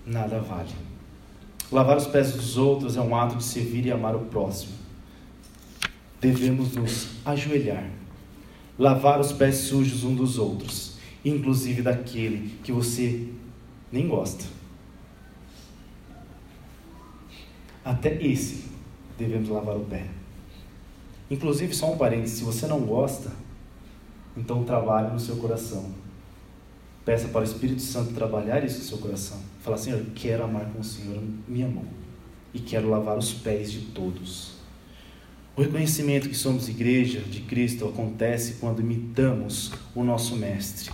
nada 0.06 0.39
vale. 0.39 0.74
Lavar 1.72 1.98
os 1.98 2.08
pés 2.08 2.34
dos 2.34 2.58
outros 2.58 2.98
é 2.98 3.02
um 3.02 3.15
ato 3.15 3.36
de 3.36 3.43
servir 3.43 3.86
e 3.86 3.91
amar 3.91 4.15
o 4.15 4.22
próximo. 4.26 4.79
Devemos 6.20 6.76
nos 6.76 7.08
ajoelhar, 7.24 7.90
lavar 8.78 9.20
os 9.20 9.32
pés 9.32 9.56
sujos 9.56 10.04
um 10.04 10.14
dos 10.14 10.38
outros, 10.38 10.98
inclusive 11.24 11.82
daquele 11.82 12.58
que 12.64 12.72
você 12.72 13.28
nem 13.92 14.08
gosta. 14.08 14.46
Até 17.84 18.22
esse 18.22 18.66
devemos 19.18 19.50
lavar 19.50 19.78
o 19.78 19.86
pé. 19.86 20.06
Inclusive, 21.32 21.74
só 21.74 21.92
um 21.92 21.98
parênteses: 21.98 22.40
se 22.40 22.44
você 22.44 22.68
não 22.68 22.82
gosta, 22.82 23.32
então 24.36 24.64
trabalhe 24.64 25.14
no 25.14 25.20
seu 25.20 25.38
coração. 25.38 25.92
Peça 27.06 27.30
para 27.30 27.42
o 27.42 27.44
Espírito 27.44 27.82
Santo 27.82 28.14
trabalhar 28.14 28.64
isso 28.64 28.80
no 28.80 28.84
seu 28.84 28.98
coração. 28.98 29.40
Fala, 29.62 29.78
Senhor, 29.78 30.00
eu 30.00 30.08
quero 30.14 30.44
amar 30.44 30.66
com 30.66 30.80
o 30.80 30.84
Senhor 30.84 31.22
minha 31.48 31.68
mão. 31.68 31.86
E 32.54 32.60
quero 32.60 32.90
lavar 32.90 33.18
os 33.18 33.34
pés 33.34 33.72
de 33.72 33.80
todos. 33.88 34.59
O 35.60 35.62
reconhecimento 35.62 36.30
que 36.30 36.36
somos 36.38 36.69
igreja 36.69 37.19
de 37.19 37.41
Cristo 37.41 37.86
acontece 37.86 38.54
quando 38.62 38.80
imitamos 38.80 39.74
o 39.93 40.06
nosso 40.06 40.38
Mestre. 40.38 40.89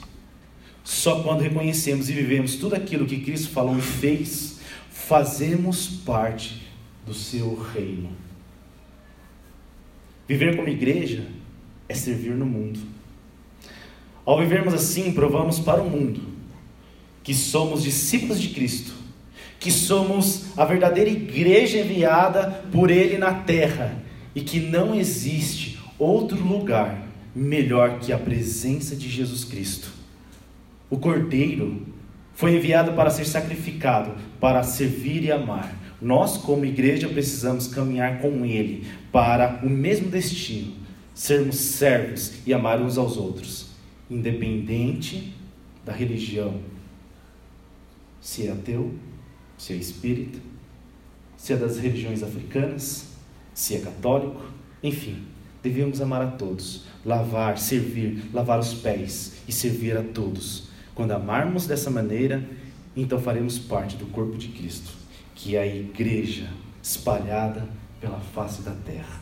Só 0.83 1.21
quando 1.21 1.41
reconhecemos 1.41 2.09
e 2.09 2.13
vivemos 2.13 2.55
tudo 2.55 2.73
aquilo 2.73 3.05
que 3.05 3.19
Cristo 3.19 3.49
falou 3.49 3.77
e 3.77 3.81
fez, 3.83 4.59
fazemos 4.89 5.85
parte 6.03 6.63
do 7.05 7.13
seu 7.13 7.53
reino. 7.53 8.09
Viver 10.27 10.55
como 10.55 10.67
igreja 10.67 11.27
é 11.87 11.93
servir 11.93 12.33
no 12.33 12.47
mundo. 12.47 12.79
Ao 14.25 14.39
vivermos 14.39 14.73
assim, 14.73 15.13
provamos 15.13 15.59
para 15.59 15.83
o 15.83 15.87
mundo 15.87 16.21
que 17.21 17.35
somos 17.35 17.83
discípulos 17.83 18.41
de 18.41 18.47
Cristo, 18.47 18.93
que 19.59 19.69
somos 19.69 20.57
a 20.57 20.65
verdadeira 20.65 21.11
igreja 21.11 21.77
enviada 21.77 22.65
por 22.71 22.89
Ele 22.89 23.19
na 23.19 23.31
terra 23.31 24.03
e 24.35 24.41
que 24.41 24.59
não 24.59 24.93
existe 24.93 25.79
outro 25.97 26.43
lugar 26.43 27.07
melhor 27.33 27.99
que 27.99 28.11
a 28.11 28.17
presença 28.17 28.95
de 28.95 29.09
Jesus 29.09 29.45
Cristo. 29.45 29.89
O 30.89 30.97
Cordeiro 30.97 31.85
foi 32.33 32.55
enviado 32.55 32.93
para 32.93 33.09
ser 33.09 33.25
sacrificado, 33.25 34.13
para 34.39 34.61
servir 34.61 35.23
e 35.23 35.31
amar. 35.31 35.73
Nós, 36.01 36.37
como 36.37 36.65
igreja, 36.65 37.07
precisamos 37.07 37.67
caminhar 37.67 38.19
com 38.19 38.45
Ele 38.45 38.85
para 39.11 39.61
o 39.63 39.69
mesmo 39.69 40.09
destino, 40.09 40.73
sermos 41.13 41.55
servos 41.55 42.33
e 42.45 42.53
amar 42.53 42.81
uns 42.81 42.97
aos 42.97 43.15
outros, 43.15 43.69
independente 44.11 45.33
da 45.85 45.93
religião, 45.93 46.59
se 48.19 48.47
é 48.47 48.51
ateu, 48.51 48.93
se 49.57 49.73
é 49.73 49.75
espírita, 49.77 50.39
se 51.37 51.53
é 51.53 51.55
das 51.55 51.77
religiões 51.77 52.21
africanas, 52.21 53.14
se 53.55 53.73
é 53.73 53.79
católico, 53.79 54.43
enfim, 54.83 55.23
devemos 55.63 56.01
amar 56.01 56.21
a 56.21 56.27
todos, 56.27 56.83
lavar, 57.05 57.57
servir, 57.57 58.29
lavar 58.33 58.59
os 58.59 58.73
pés 58.73 59.37
e 59.47 59.51
servir 59.53 59.97
a 59.97 60.03
todos. 60.03 60.65
Quando 60.93 61.11
amarmos 61.11 61.65
dessa 61.65 61.89
maneira, 61.89 62.47
então 62.95 63.19
faremos 63.19 63.57
parte 63.57 63.95
do 63.95 64.05
corpo 64.07 64.37
de 64.37 64.49
Cristo, 64.49 64.91
que 65.33 65.55
é 65.55 65.61
a 65.61 65.65
igreja 65.65 66.49
espalhada 66.83 67.67
pela 68.01 68.19
face 68.19 68.61
da 68.61 68.71
terra. 68.71 69.21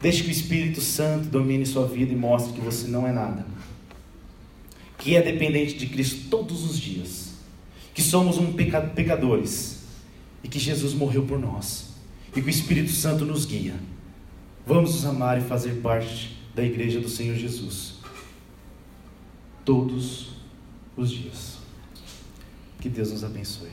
Deixe 0.00 0.22
que 0.24 0.28
o 0.28 0.32
Espírito 0.32 0.80
Santo 0.80 1.28
domine 1.28 1.64
sua 1.64 1.86
vida 1.86 2.12
e 2.12 2.16
mostre 2.16 2.52
que 2.52 2.60
você 2.60 2.88
não 2.88 3.06
é 3.06 3.12
nada. 3.12 3.46
Que 4.96 5.16
é 5.16 5.22
dependente 5.22 5.74
de 5.74 5.86
Cristo 5.86 6.28
todos 6.28 6.68
os 6.68 6.78
dias. 6.78 7.34
Que 7.94 8.02
somos 8.02 8.38
um 8.38 8.52
peca 8.52 8.80
pecadores. 8.80 9.82
E 10.42 10.48
que 10.48 10.58
Jesus 10.58 10.94
morreu 10.94 11.24
por 11.24 11.38
nós. 11.38 11.87
E 12.34 12.40
que 12.40 12.46
o 12.46 12.50
Espírito 12.50 12.92
Santo 12.92 13.24
nos 13.24 13.44
guia. 13.44 13.74
Vamos 14.66 14.94
nos 14.94 15.04
amar 15.06 15.38
e 15.38 15.40
fazer 15.40 15.80
parte 15.80 16.38
da 16.54 16.62
igreja 16.62 17.00
do 17.00 17.08
Senhor 17.08 17.36
Jesus. 17.36 17.94
Todos 19.64 20.30
os 20.96 21.10
dias. 21.10 21.58
Que 22.80 22.88
Deus 22.88 23.10
nos 23.10 23.24
abençoe. 23.24 23.70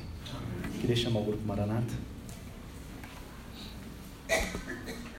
Queria 0.79 0.95
chamar 0.95 1.19
o 1.19 1.25
grupo 1.25 1.45
Maranata. 1.45 1.93